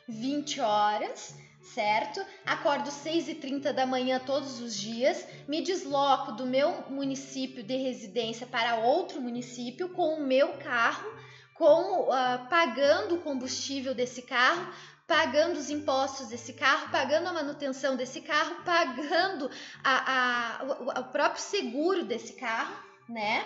20 0.08 0.60
horas, 0.60 1.36
certo? 1.62 2.20
Acordo 2.46 2.90
6 2.90 3.30
e 3.30 3.36
30 3.36 3.72
da 3.72 3.86
manhã 3.86 4.20
todos 4.20 4.60
os 4.60 4.76
dias, 4.76 5.28
me 5.48 5.62
desloco 5.62 6.32
do 6.32 6.48
meu 6.48 6.90
município 6.90 7.64
de 7.64 7.76
residência 7.76 8.48
para 8.48 8.78
outro 8.78 9.22
município 9.22 9.90
com 9.90 10.16
o 10.16 10.26
meu 10.26 10.58
carro, 10.58 11.08
com 11.54 12.10
uh, 12.10 12.50
pagando 12.50 13.16
o 13.16 13.22
combustível 13.22 13.94
desse 13.96 14.24
carro, 14.24 14.74
pagando 15.08 15.58
os 15.58 15.70
impostos 15.70 16.28
desse 16.28 16.54
carro, 16.54 16.90
pagando 16.90 17.28
a 17.28 17.34
manutenção 17.34 17.96
desse 17.96 18.22
carro, 18.22 18.64
pagando 18.64 19.50
a, 19.84 20.60
a, 20.60 20.64
o, 21.00 21.04
próprio 21.06 21.42
seguro 21.42 22.04
desse 22.04 22.34
carro, 22.34 22.76
né? 23.08 23.46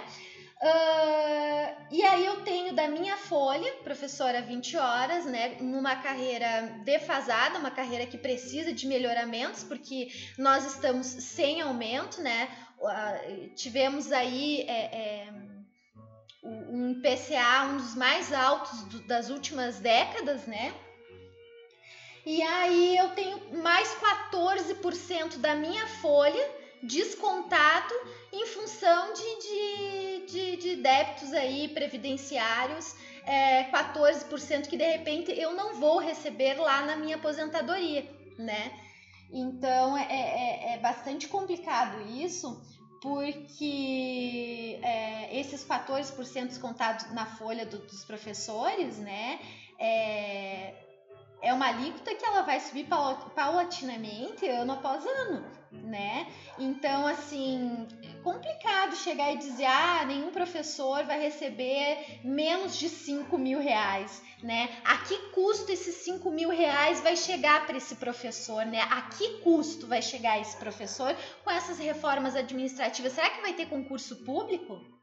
Uh, 0.62 1.86
e 1.90 2.04
aí 2.04 2.26
eu 2.26 2.42
tenho 2.42 2.74
da 2.74 2.88
minha 2.88 3.16
folha, 3.16 3.72
professora 3.84 4.42
20 4.42 4.76
horas, 4.76 5.26
né, 5.26 5.56
numa 5.62 5.96
carreira 5.96 6.82
defasada, 6.84 7.58
uma 7.58 7.72
carreira 7.72 8.06
que 8.06 8.18
precisa 8.18 8.74
de 8.74 8.86
melhoramentos, 8.86 9.64
porque 9.64 10.10
nós 10.38 10.66
estamos 10.66 11.08
sem 11.08 11.62
aumento, 11.62 12.22
né? 12.22 12.50
Uh, 12.78 13.54
tivemos 13.56 14.12
aí 14.12 14.62
é, 14.62 14.96
é, 14.96 15.34
um 16.44 17.02
PCA, 17.02 17.64
um 17.72 17.78
dos 17.78 17.96
mais 17.96 18.34
altos 18.34 18.84
do, 18.86 19.00
das 19.08 19.30
últimas 19.30 19.80
décadas, 19.80 20.46
né? 20.46 20.74
E 22.30 22.44
aí 22.44 22.96
eu 22.96 23.10
tenho 23.16 23.40
mais 23.64 23.90
14% 23.96 25.38
da 25.38 25.56
minha 25.56 25.88
folha 25.88 26.48
descontado 26.84 27.92
em 28.32 28.46
função 28.46 29.14
de, 29.14 29.40
de, 29.42 30.26
de, 30.32 30.58
de 30.58 30.76
débitos 30.76 31.34
aí 31.34 31.70
previdenciários, 31.70 32.96
é, 33.26 33.64
14% 33.72 34.68
que 34.68 34.78
de 34.78 34.86
repente 34.86 35.32
eu 35.32 35.56
não 35.56 35.74
vou 35.80 35.98
receber 35.98 36.54
lá 36.54 36.86
na 36.86 36.96
minha 36.96 37.16
aposentadoria, 37.16 38.08
né? 38.38 38.80
Então 39.32 39.98
é, 39.98 40.04
é, 40.12 40.74
é 40.76 40.78
bastante 40.78 41.28
complicado 41.28 42.00
isso, 42.12 42.62
porque 43.02 44.80
é, 44.84 45.36
esses 45.36 45.66
14% 45.66 46.46
descontados 46.46 47.12
na 47.12 47.26
folha 47.26 47.66
do, 47.66 47.80
dos 47.80 48.06
professores, 48.06 49.00
né? 49.00 49.40
É, 49.80 50.89
é 51.42 51.54
uma 51.54 51.68
alíquota 51.68 52.14
que 52.14 52.26
ela 52.26 52.42
vai 52.42 52.60
subir 52.60 52.88
paulatinamente 53.36 54.48
ano 54.48 54.74
após 54.74 55.06
ano, 55.06 55.46
né? 55.72 56.28
Então, 56.58 57.08
assim, 57.08 57.88
é 58.04 58.22
complicado 58.22 58.96
chegar 58.96 59.34
e 59.34 59.38
dizer, 59.38 59.66
ah, 59.66 60.04
nenhum 60.06 60.32
professor 60.32 61.06
vai 61.06 61.20
receber 61.20 62.20
menos 62.24 62.78
de 62.78 62.90
5 62.90 63.38
mil 63.38 63.60
reais, 63.60 64.22
né? 64.44 64.70
A 64.84 64.98
que 64.98 65.18
custo 65.30 65.72
esses 65.72 65.96
5 65.96 66.30
mil 66.30 66.50
reais 66.50 67.00
vai 67.02 67.16
chegar 67.16 67.66
para 67.66 67.78
esse 67.78 67.96
professor, 67.96 68.66
né? 68.66 68.82
A 68.82 69.04
que 69.04 69.40
custo 69.40 69.88
vai 69.88 70.02
chegar 70.02 70.40
esse 70.40 70.58
professor 70.58 71.16
com 71.44 71.52
essas 71.52 71.80
reformas 71.80 72.36
administrativas? 72.36 73.14
Será 73.14 73.30
que 73.30 73.42
vai 73.42 73.54
ter 73.54 73.68
concurso 73.68 74.18
público? 74.26 74.99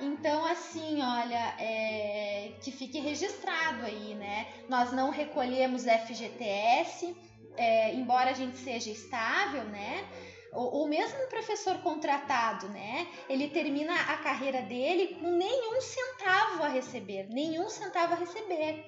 Então, 0.00 0.44
assim, 0.46 1.00
olha, 1.00 1.54
é, 1.58 2.54
que 2.62 2.70
fique 2.70 2.98
registrado 3.00 3.84
aí, 3.84 4.14
né? 4.14 4.46
Nós 4.68 4.92
não 4.92 5.10
recolhemos 5.10 5.84
FGTS, 5.84 7.16
é, 7.56 7.94
embora 7.94 8.30
a 8.30 8.34
gente 8.34 8.56
seja 8.56 8.90
estável, 8.90 9.64
né? 9.64 10.06
Ou, 10.52 10.86
mesmo 10.86 11.18
um 11.24 11.28
professor 11.28 11.78
contratado, 11.78 12.68
né? 12.68 13.06
Ele 13.28 13.48
termina 13.48 13.94
a 13.94 14.18
carreira 14.18 14.60
dele 14.62 15.14
com 15.14 15.30
nenhum 15.30 15.80
centavo 15.80 16.62
a 16.62 16.68
receber, 16.68 17.26
nenhum 17.30 17.70
centavo 17.70 18.12
a 18.12 18.16
receber. 18.16 18.84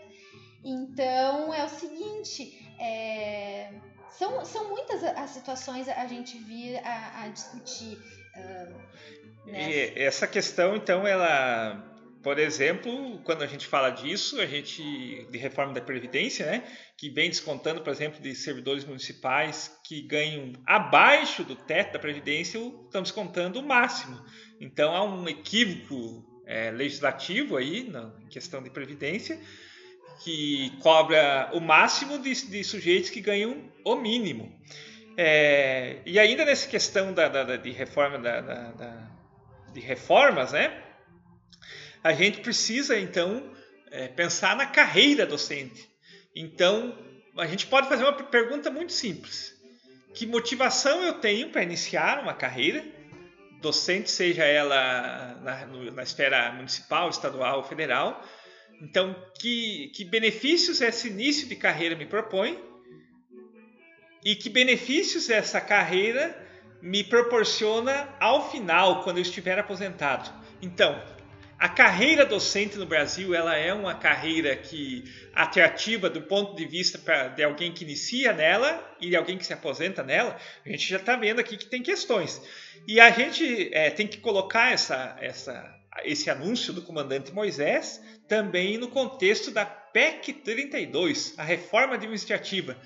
Então 0.63 1.55
é 1.55 1.65
o 1.65 1.69
seguinte, 1.69 2.75
é, 2.79 3.73
são, 4.11 4.45
são 4.45 4.69
muitas 4.69 5.03
as 5.03 5.31
situações 5.31 5.89
a 5.89 6.07
gente 6.07 6.39
vir 6.39 6.79
a, 6.87 7.23
a 7.23 7.29
discutir. 7.29 7.99
Uh, 8.37 9.24
e 9.47 9.93
essa 9.97 10.27
questão, 10.27 10.77
então, 10.77 11.07
ela 11.07 11.93
por 12.25 12.39
exemplo, 12.39 13.21
quando 13.23 13.43
a 13.43 13.47
gente 13.47 13.67
fala 13.67 13.91
disso, 13.91 14.41
a 14.41 14.47
gente 14.47 14.83
de 15.31 15.37
reforma 15.37 15.75
da 15.75 15.81
previdência, 15.83 16.47
né, 16.47 16.65
que 16.97 17.11
vem 17.11 17.29
descontando, 17.29 17.83
por 17.83 17.91
exemplo, 17.93 18.19
de 18.19 18.35
servidores 18.35 18.83
municipais 18.83 19.79
que 19.85 20.01
ganham 20.01 20.55
abaixo 20.65 21.45
do 21.45 21.55
teto 21.55 21.93
da 21.93 21.99
previdência, 21.99 22.59
estão 22.59 23.03
descontando 23.03 23.61
o 23.61 23.63
máximo. 23.63 24.19
Então 24.59 24.97
há 24.97 25.05
um 25.05 25.29
equívoco 25.29 26.25
é, 26.47 26.71
legislativo 26.71 27.59
aí 27.59 27.91
na 27.91 28.11
questão 28.31 28.63
de 28.63 28.71
previdência 28.71 29.39
que 30.23 30.73
cobra 30.81 31.51
o 31.53 31.61
máximo 31.61 32.19
de, 32.19 32.33
de 32.47 32.65
sujeitos 32.65 33.11
que 33.11 33.21
ganham 33.21 33.71
o 33.85 33.97
mínimo. 33.97 34.51
É, 35.15 35.99
e 36.07 36.19
ainda 36.19 36.43
nessa 36.47 36.67
questão 36.67 37.13
da, 37.13 37.29
da, 37.29 37.57
de 37.57 37.71
reforma 37.71 38.19
da, 38.19 38.41
da, 38.41 38.71
de 39.75 39.81
reformas, 39.81 40.53
né? 40.53 40.85
a 42.05 42.13
gente 42.13 42.41
precisa 42.41 42.99
então 43.01 43.51
é, 43.91 44.09
pensar 44.09 44.55
na 44.55 44.67
carreira 44.67 45.25
docente. 45.25 45.89
Então, 46.37 46.97
a 47.39 47.47
gente 47.47 47.67
pode 47.67 47.89
fazer 47.89 48.05
uma 48.05 48.13
pergunta 48.13 48.71
muito 48.71 48.93
simples: 48.93 49.55
que 50.13 50.27
motivação 50.27 51.03
eu 51.03 51.15
tenho 51.15 51.49
para 51.49 51.63
iniciar 51.63 52.23
uma 52.23 52.35
carreira 52.35 52.85
docente, 53.63 54.11
seja 54.11 54.45
ela 54.45 55.41
na, 55.43 55.67
na 55.67 56.03
esfera 56.03 56.53
municipal, 56.53 57.09
estadual, 57.09 57.67
federal? 57.67 58.23
Então, 58.83 59.17
que, 59.41 59.91
que 59.95 60.05
benefícios 60.05 60.83
esse 60.83 61.09
início 61.09 61.49
de 61.49 61.57
carreira 61.57 61.97
me 61.97 62.05
propõe? 62.05 62.63
E 64.23 64.37
que 64.37 64.51
benefícios 64.51 65.31
essa 65.31 65.61
carreira 65.61 66.44
me 66.85 67.03
proporciona 67.03 68.15
ao 68.21 68.51
final, 68.51 69.03
quando 69.03 69.17
eu 69.17 69.23
estiver 69.23 69.59
aposentado? 69.59 70.31
Então, 70.61 71.03
a 71.59 71.67
carreira 71.67 72.27
docente 72.27 72.77
no 72.77 72.85
Brasil 72.85 73.35
ela 73.35 73.57
é 73.57 73.73
uma 73.73 73.95
carreira 73.95 74.55
que 74.55 75.03
atrativa 75.35 76.11
do 76.11 76.21
ponto 76.21 76.55
de 76.55 76.67
vista 76.67 76.99
pra, 76.99 77.29
de 77.29 77.43
alguém 77.43 77.73
que 77.73 77.85
inicia 77.85 78.35
nela 78.35 78.97
e 79.01 79.09
de 79.09 79.17
alguém 79.17 79.39
que 79.39 79.47
se 79.47 79.53
aposenta 79.55 80.03
nela. 80.03 80.37
A 80.63 80.69
gente 80.69 80.87
já 80.87 80.99
está 80.99 81.17
vendo 81.17 81.41
aqui 81.41 81.57
que 81.57 81.65
tem 81.65 81.83
questões 81.83 82.43
e 82.87 83.01
a 83.01 83.11
gente 83.11 83.71
é, 83.73 83.89
tem 83.89 84.07
que 84.07 84.19
colocar 84.19 84.71
essa, 84.71 85.17
essa, 85.23 85.75
esse 86.05 86.29
anúncio 86.29 86.71
do 86.71 86.83
comandante 86.83 87.33
Moisés 87.33 87.99
também 88.29 88.77
no 88.77 88.89
contexto 88.89 89.51
da 89.51 89.65
PEC 89.65 90.35
32, 90.35 91.33
a 91.39 91.43
reforma 91.43 91.95
administrativa, 91.95 92.77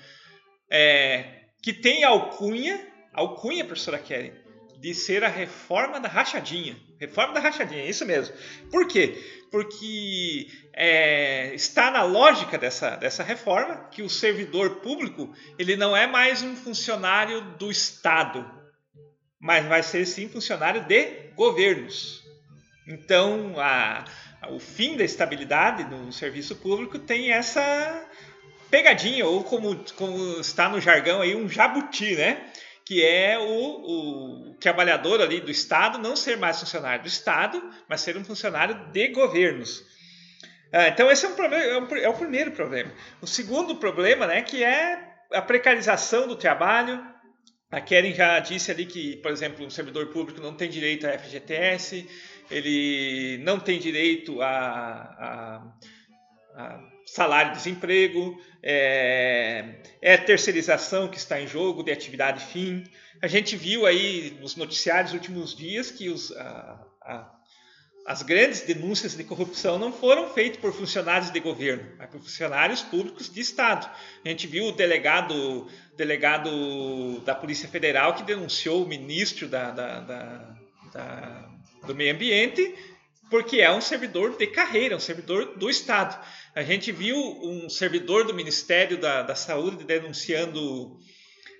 é, 0.71 1.25
que 1.61 1.73
tem 1.73 2.05
alcunha, 2.05 2.79
alcunha, 3.13 3.65
professora 3.65 3.99
Kelly, 3.99 4.33
de 4.79 4.93
ser 4.93 5.23
a 5.23 5.27
reforma 5.27 5.99
da 5.99 6.07
rachadinha. 6.07 6.77
Reforma 6.99 7.33
da 7.33 7.39
rachadinha, 7.39 7.81
é 7.81 7.89
isso 7.89 8.05
mesmo. 8.05 8.35
Por 8.71 8.87
quê? 8.87 9.21
Porque 9.51 10.47
é, 10.73 11.53
está 11.53 11.91
na 11.91 12.03
lógica 12.03 12.57
dessa, 12.57 12.95
dessa 12.95 13.23
reforma 13.23 13.89
que 13.91 14.01
o 14.01 14.09
servidor 14.09 14.77
público 14.77 15.33
ele 15.57 15.75
não 15.75 15.95
é 15.95 16.07
mais 16.07 16.41
um 16.41 16.55
funcionário 16.55 17.41
do 17.57 17.69
Estado, 17.69 18.49
mas 19.39 19.65
vai 19.65 19.83
ser 19.83 20.05
sim 20.05 20.29
funcionário 20.29 20.85
de 20.85 21.31
governos. 21.35 22.23
Então, 22.87 23.53
a, 23.57 24.05
o 24.49 24.59
fim 24.59 24.95
da 24.97 25.03
estabilidade 25.03 25.83
no 25.83 26.11
serviço 26.11 26.55
público 26.55 26.97
tem 26.97 27.31
essa 27.31 28.07
pegadinha, 28.69 29.25
ou 29.25 29.43
como, 29.43 29.75
como 29.95 30.39
está 30.39 30.69
no 30.69 30.79
jargão 30.79 31.21
aí, 31.21 31.35
um 31.35 31.49
jabuti, 31.49 32.15
né? 32.15 32.45
Que 32.89 33.05
é 33.05 33.37
o, 33.37 33.43
o 33.43 34.55
trabalhador 34.55 35.21
ali 35.21 35.39
do 35.39 35.51
Estado 35.51 35.99
não 35.99 36.15
ser 36.15 36.37
mais 36.37 36.59
funcionário 36.59 37.03
do 37.03 37.07
Estado, 37.07 37.61
mas 37.87 38.01
ser 38.01 38.17
um 38.17 38.25
funcionário 38.25 38.73
de 38.91 39.09
governos. 39.09 39.85
Ah, 40.73 40.87
então 40.87 41.11
esse 41.11 41.23
é, 41.23 41.29
um 41.29 41.35
problema, 41.35 41.63
é, 41.63 41.79
um, 41.79 41.95
é 41.97 42.09
o 42.09 42.15
primeiro 42.15 42.49
problema. 42.49 42.91
O 43.21 43.27
segundo 43.27 43.75
problema, 43.75 44.25
né, 44.25 44.41
que 44.41 44.63
é 44.63 45.07
a 45.31 45.39
precarização 45.39 46.27
do 46.27 46.35
trabalho. 46.35 46.99
A 47.69 47.79
Keren 47.79 48.15
já 48.15 48.39
disse 48.39 48.71
ali 48.71 48.87
que, 48.87 49.17
por 49.17 49.29
exemplo, 49.29 49.63
um 49.63 49.69
servidor 49.69 50.07
público 50.07 50.41
não 50.41 50.55
tem 50.55 50.67
direito 50.67 51.05
a 51.05 51.15
FGTS, 51.15 52.09
ele 52.49 53.37
não 53.43 53.59
tem 53.59 53.77
direito 53.77 54.41
a, 54.41 54.49
a, 54.49 55.61
a 56.55 56.89
salário-desemprego, 57.13 58.39
é, 58.61 59.81
é 60.01 60.17
terceirização 60.17 61.07
que 61.07 61.17
está 61.17 61.41
em 61.41 61.47
jogo 61.47 61.83
de 61.83 61.91
atividade 61.91 62.45
fim. 62.45 62.83
A 63.21 63.27
gente 63.27 63.55
viu 63.55 63.85
aí 63.85 64.37
nos 64.39 64.55
noticiários 64.55 65.11
nos 65.11 65.21
últimos 65.21 65.55
dias 65.55 65.91
que 65.91 66.09
os, 66.09 66.31
a, 66.37 66.85
a, 67.01 67.31
as 68.05 68.21
grandes 68.21 68.61
denúncias 68.61 69.15
de 69.15 69.23
corrupção 69.23 69.77
não 69.77 69.91
foram 69.91 70.29
feitas 70.29 70.59
por 70.59 70.73
funcionários 70.73 71.31
de 71.31 71.39
governo, 71.39 71.83
mas 71.97 72.09
por 72.09 72.19
funcionários 72.21 72.81
públicos 72.81 73.31
de 73.31 73.41
Estado. 73.41 73.89
A 74.23 74.29
gente 74.29 74.47
viu 74.47 74.65
o 74.65 74.71
delegado, 74.71 75.67
delegado 75.97 77.19
da 77.21 77.35
Polícia 77.35 77.67
Federal 77.67 78.13
que 78.13 78.23
denunciou 78.23 78.83
o 78.83 78.87
ministro 78.87 79.47
da, 79.47 79.71
da, 79.71 79.99
da, 79.99 80.55
da 80.93 81.49
do 81.85 81.95
Meio 81.95 82.13
Ambiente 82.13 82.75
porque 83.29 83.61
é 83.61 83.71
um 83.71 83.81
servidor 83.81 84.35
de 84.37 84.47
carreira, 84.47 84.95
um 84.95 84.99
servidor 84.99 85.57
do 85.57 85.69
Estado. 85.69 86.19
A 86.55 86.63
gente 86.63 86.91
viu 86.91 87.17
um 87.17 87.69
servidor 87.69 88.25
do 88.25 88.33
Ministério 88.33 88.97
da, 88.97 89.21
da 89.21 89.35
Saúde 89.35 89.83
denunciando 89.83 90.99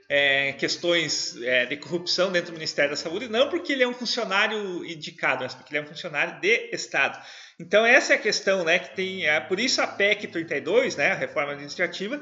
é, 0.10 0.54
questões 0.54 1.40
é, 1.44 1.68
de 1.68 1.78
corrupção 1.78 2.32
dentro 2.32 2.52
do 2.52 2.56
Ministério 2.56 2.90
da 2.90 2.98
Saúde, 2.98 3.30
não 3.30 3.48
porque 3.48 3.72
ele 3.72 3.84
é 3.84 3.88
um 3.88 3.94
funcionário 3.94 4.84
indicado, 4.84 5.44
mas 5.44 5.54
porque 5.54 5.72
ele 5.72 5.80
é 5.80 5.84
um 5.84 5.88
funcionário 5.88 6.42
de 6.42 6.70
Estado. 6.74 7.24
Então 7.60 7.86
essa 7.86 8.14
é 8.14 8.16
a 8.16 8.20
questão, 8.20 8.64
né? 8.64 8.80
Que 8.80 8.96
tem, 8.96 9.28
é, 9.28 9.40
por 9.40 9.60
isso 9.60 9.80
a 9.82 9.88
PEC 9.88 10.28
32, 10.28 10.96
né, 10.96 11.12
a 11.12 11.16
reforma 11.16 11.52
administrativa, 11.52 12.20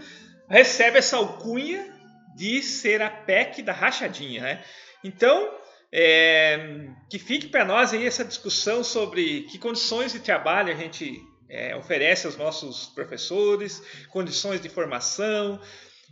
recebe 0.50 0.98
essa 0.98 1.16
alcunha 1.16 1.94
de 2.36 2.62
ser 2.62 3.02
a 3.02 3.10
PEC 3.10 3.62
da 3.62 3.72
rachadinha, 3.72 4.42
né? 4.42 4.64
Então 5.02 5.50
é, 5.91 6.89
que 7.10 7.17
fique 7.17 7.47
para 7.47 7.63
nós 7.63 7.93
aí 7.93 8.06
essa 8.06 8.26
discussão 8.26 8.84
sobre 8.84 9.43
que 9.43 9.58
condições 9.58 10.13
de 10.13 10.19
trabalho 10.19 10.71
a 10.71 10.76
gente 10.76 11.21
é, 11.50 11.76
oferece 11.76 12.26
aos 12.26 12.36
nossos 12.36 12.88
professores, 12.88 13.82
condições 14.10 14.62
de 14.62 14.69
formação. 14.69 15.60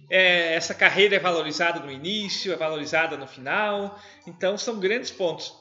É, 0.09 0.53
essa 0.53 0.73
carreira 0.73 1.15
é 1.15 1.19
valorizada 1.19 1.79
no 1.79 1.91
início, 1.91 2.53
é 2.53 2.55
valorizada 2.55 3.17
no 3.17 3.27
final. 3.27 3.99
Então, 4.25 4.57
são 4.57 4.79
grandes 4.79 5.11
pontos. 5.11 5.53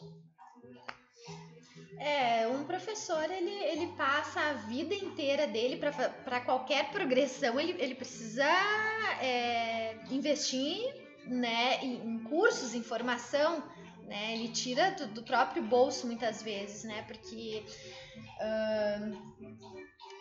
É, 1.99 2.47
um 2.49 2.65
professor 2.65 3.25
ele, 3.31 3.51
ele 3.51 3.87
passa 3.97 4.39
a 4.39 4.53
vida 4.53 4.95
inteira 4.95 5.47
dele 5.47 5.77
para 5.77 6.41
qualquer 6.41 6.91
progressão, 6.91 7.59
ele, 7.59 7.75
ele 7.79 7.95
precisa 7.95 8.45
é, 9.23 9.97
investir 10.11 10.83
né, 11.27 11.83
em 11.83 12.19
cursos, 12.25 12.75
em 12.75 12.83
formação, 12.83 13.63
né? 14.07 14.35
Ele 14.35 14.49
tira 14.49 14.91
do, 14.93 15.07
do 15.09 15.23
próprio 15.23 15.63
bolso 15.63 16.07
muitas 16.07 16.43
vezes, 16.43 16.85
né? 16.85 17.03
Porque 17.03 17.65
uh, 18.41 19.47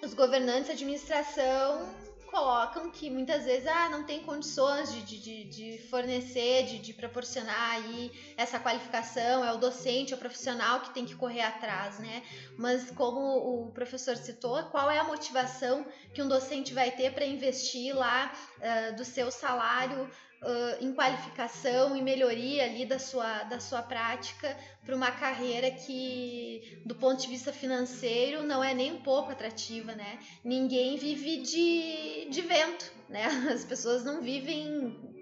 os 0.03 0.13
governantes, 0.13 0.69
a 0.69 0.73
administração 0.73 1.93
colocam 2.33 2.89
que 2.89 3.11
muitas 3.11 3.45
vezes 3.45 3.67
ah, 3.67 3.89
não 3.89 4.03
tem 4.05 4.23
condições 4.23 4.91
de, 4.91 5.03
de, 5.03 5.43
de 5.43 5.77
fornecer, 5.87 6.65
de, 6.65 6.79
de, 6.79 6.91
proporcionar 6.91 7.73
aí 7.75 8.11
essa 8.35 8.59
qualificação, 8.59 9.45
é 9.45 9.53
o 9.53 9.57
docente, 9.57 10.13
é 10.13 10.15
o 10.15 10.19
profissional 10.19 10.81
que 10.81 10.91
tem 10.95 11.05
que 11.05 11.13
correr 11.15 11.41
atrás, 11.41 11.99
né? 11.99 12.23
Mas 12.57 12.89
como 12.89 13.19
o 13.19 13.71
professor 13.71 14.17
citou, 14.17 14.63
qual 14.71 14.89
é 14.89 14.97
a 14.97 15.03
motivação 15.03 15.85
que 16.11 16.23
um 16.23 16.27
docente 16.27 16.73
vai 16.73 16.89
ter 16.89 17.13
para 17.13 17.23
investir 17.23 17.95
lá 17.95 18.33
uh, 18.57 18.95
do 18.95 19.05
seu 19.05 19.29
salário 19.29 20.09
uh, 20.43 20.83
em 20.83 20.93
qualificação 20.93 21.95
e 21.95 22.01
melhoria 22.01 22.65
ali 22.65 22.85
da 22.85 22.99
sua, 22.99 23.43
da 23.43 23.59
sua 23.59 23.81
prática 23.81 24.55
para 24.85 24.95
uma 24.95 25.11
carreira 25.11 25.71
que, 25.71 26.81
do 26.85 26.95
ponto 26.95 27.21
de 27.21 27.27
vista 27.27 27.51
financeiro, 27.53 28.43
não 28.43 28.63
é 28.63 28.73
nem 28.73 28.91
um 28.91 29.01
pouco 29.01 29.31
atrativa, 29.31 29.93
né? 29.93 30.19
Ninguém 30.43 30.97
vive 30.97 31.37
de, 31.37 32.27
de 32.29 32.41
vento, 32.41 32.91
né? 33.09 33.25
As 33.53 33.63
pessoas 33.63 34.03
não 34.03 34.21
vivem 34.21 35.12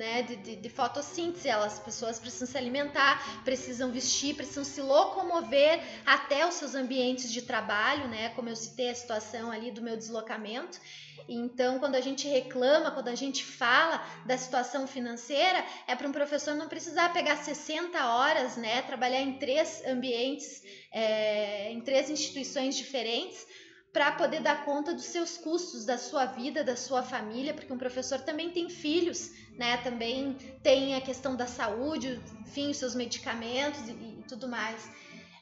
né, 0.00 0.22
de, 0.22 0.36
de, 0.36 0.56
de, 0.56 0.70
fotossíntese, 0.70 1.46
elas, 1.46 1.74
as 1.74 1.78
pessoas 1.78 2.18
precisam 2.18 2.48
se 2.48 2.56
alimentar, 2.56 3.42
precisam 3.44 3.92
vestir, 3.92 4.34
precisam 4.34 4.64
se 4.64 4.80
locomover 4.80 5.78
até 6.06 6.48
os 6.48 6.54
seus 6.54 6.74
ambientes 6.74 7.30
de 7.30 7.42
trabalho, 7.42 8.08
né, 8.08 8.30
como 8.30 8.48
eu 8.48 8.56
citei 8.56 8.88
a 8.88 8.94
situação 8.94 9.52
ali 9.52 9.70
do 9.70 9.82
meu 9.82 9.98
deslocamento. 9.98 10.80
Então, 11.28 11.78
quando 11.78 11.96
a 11.96 12.00
gente 12.00 12.26
reclama, 12.26 12.90
quando 12.90 13.08
a 13.08 13.14
gente 13.14 13.44
fala 13.44 14.02
da 14.24 14.38
situação 14.38 14.86
financeira, 14.86 15.62
é 15.86 15.94
para 15.94 16.08
um 16.08 16.12
professor 16.12 16.54
não 16.54 16.66
precisar 16.66 17.12
pegar 17.12 17.36
60 17.36 18.02
horas, 18.06 18.56
né, 18.56 18.80
trabalhar 18.80 19.20
em 19.20 19.34
três 19.34 19.84
ambientes, 19.84 20.62
é, 20.90 21.70
em 21.70 21.80
três 21.82 22.08
instituições 22.08 22.74
diferentes, 22.74 23.46
para 23.92 24.12
poder 24.12 24.40
dar 24.40 24.64
conta 24.64 24.94
dos 24.94 25.04
seus 25.04 25.36
custos, 25.36 25.84
da 25.84 25.98
sua 25.98 26.24
vida, 26.26 26.62
da 26.62 26.76
sua 26.76 27.02
família, 27.02 27.52
porque 27.52 27.72
um 27.72 27.78
professor 27.78 28.20
também 28.20 28.50
tem 28.50 28.68
filhos, 28.68 29.32
né? 29.58 29.76
Também 29.78 30.34
tem 30.62 30.94
a 30.94 31.00
questão 31.00 31.34
da 31.34 31.46
saúde, 31.46 32.20
enfim, 32.40 32.70
os 32.70 32.76
seus 32.76 32.94
medicamentos 32.94 33.88
e, 33.88 33.92
e 33.92 34.24
tudo 34.28 34.48
mais. 34.48 34.88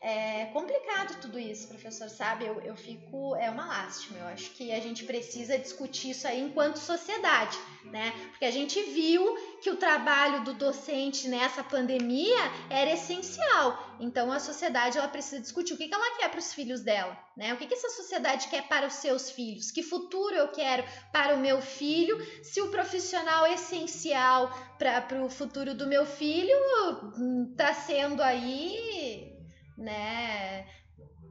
É 0.00 0.46
complicado 0.52 1.20
tudo 1.20 1.38
isso, 1.38 1.66
professor, 1.66 2.08
sabe? 2.08 2.46
Eu, 2.46 2.61
eu 2.61 2.76
fico. 2.76 3.34
É 3.37 3.50
uma 3.50 3.66
lástima. 3.66 4.18
Eu 4.18 4.26
acho 4.28 4.50
que 4.50 4.72
a 4.72 4.80
gente 4.80 5.04
precisa 5.04 5.58
discutir 5.58 6.11
isso 6.11 6.26
aí 6.26 6.40
enquanto 6.40 6.76
sociedade, 6.76 7.58
né? 7.84 8.12
Porque 8.30 8.44
a 8.44 8.50
gente 8.50 8.80
viu 8.82 9.37
que 9.61 9.70
o 9.70 9.76
trabalho 9.76 10.44
do 10.44 10.54
docente 10.54 11.28
nessa 11.28 11.64
pandemia 11.64 12.38
era 12.70 12.92
essencial. 12.92 13.96
Então 14.00 14.30
a 14.30 14.38
sociedade 14.38 14.96
ela 14.96 15.08
precisa 15.08 15.40
discutir 15.40 15.74
o 15.74 15.76
que, 15.76 15.88
que 15.88 15.94
ela 15.94 16.16
quer 16.16 16.30
para 16.30 16.38
os 16.38 16.52
filhos 16.52 16.80
dela, 16.82 17.18
né? 17.37 17.52
O 17.52 17.56
que, 17.56 17.66
que 17.66 17.74
essa 17.74 17.90
sociedade 17.90 18.48
quer 18.48 18.68
para 18.68 18.87
os 18.87 18.94
seus 18.94 19.30
filhos? 19.30 19.72
Que 19.72 19.82
futuro 19.82 20.34
eu 20.34 20.48
quero 20.48 20.84
para 21.12 21.34
o 21.34 21.40
meu 21.40 21.61
filho? 21.61 22.16
Se 22.44 22.61
o 22.61 22.70
profissional 22.70 23.46
essencial 23.48 24.48
para 24.78 25.24
o 25.24 25.28
futuro 25.28 25.74
do 25.74 25.88
meu 25.88 26.06
filho 26.06 26.56
está 27.50 27.74
sendo 27.74 28.22
aí 28.22 29.07
né, 29.78 30.66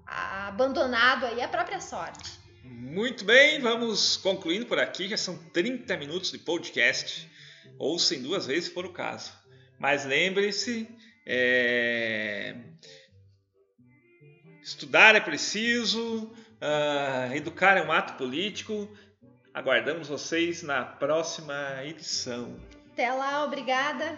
abandonado 0.05 1.25
aí 1.25 1.41
a 1.41 1.47
própria 1.47 1.81
sorte. 1.81 2.39
Muito 2.63 3.25
bem, 3.25 3.59
vamos 3.59 4.17
concluindo 4.17 4.65
por 4.65 4.79
aqui. 4.79 5.07
Já 5.09 5.17
são 5.17 5.37
30 5.37 5.95
minutos 5.97 6.31
de 6.31 6.37
podcast. 6.37 7.29
Ouçam 7.77 8.21
duas 8.21 8.45
vezes 8.45 8.65
se 8.65 8.73
for 8.73 8.85
o 8.85 8.93
caso. 8.93 9.31
Mas 9.77 10.05
lembre-se, 10.05 10.89
é... 11.25 12.55
estudar 14.61 15.15
é 15.15 15.19
preciso, 15.19 16.33
uh, 16.61 17.33
educar 17.35 17.77
é 17.77 17.83
um 17.83 17.91
ato 17.91 18.13
político. 18.13 18.89
Aguardamos 19.53 20.07
vocês 20.07 20.63
na 20.63 20.83
próxima 20.83 21.83
edição. 21.83 22.59
Até 22.91 23.11
lá, 23.11 23.43
obrigada. 23.43 24.17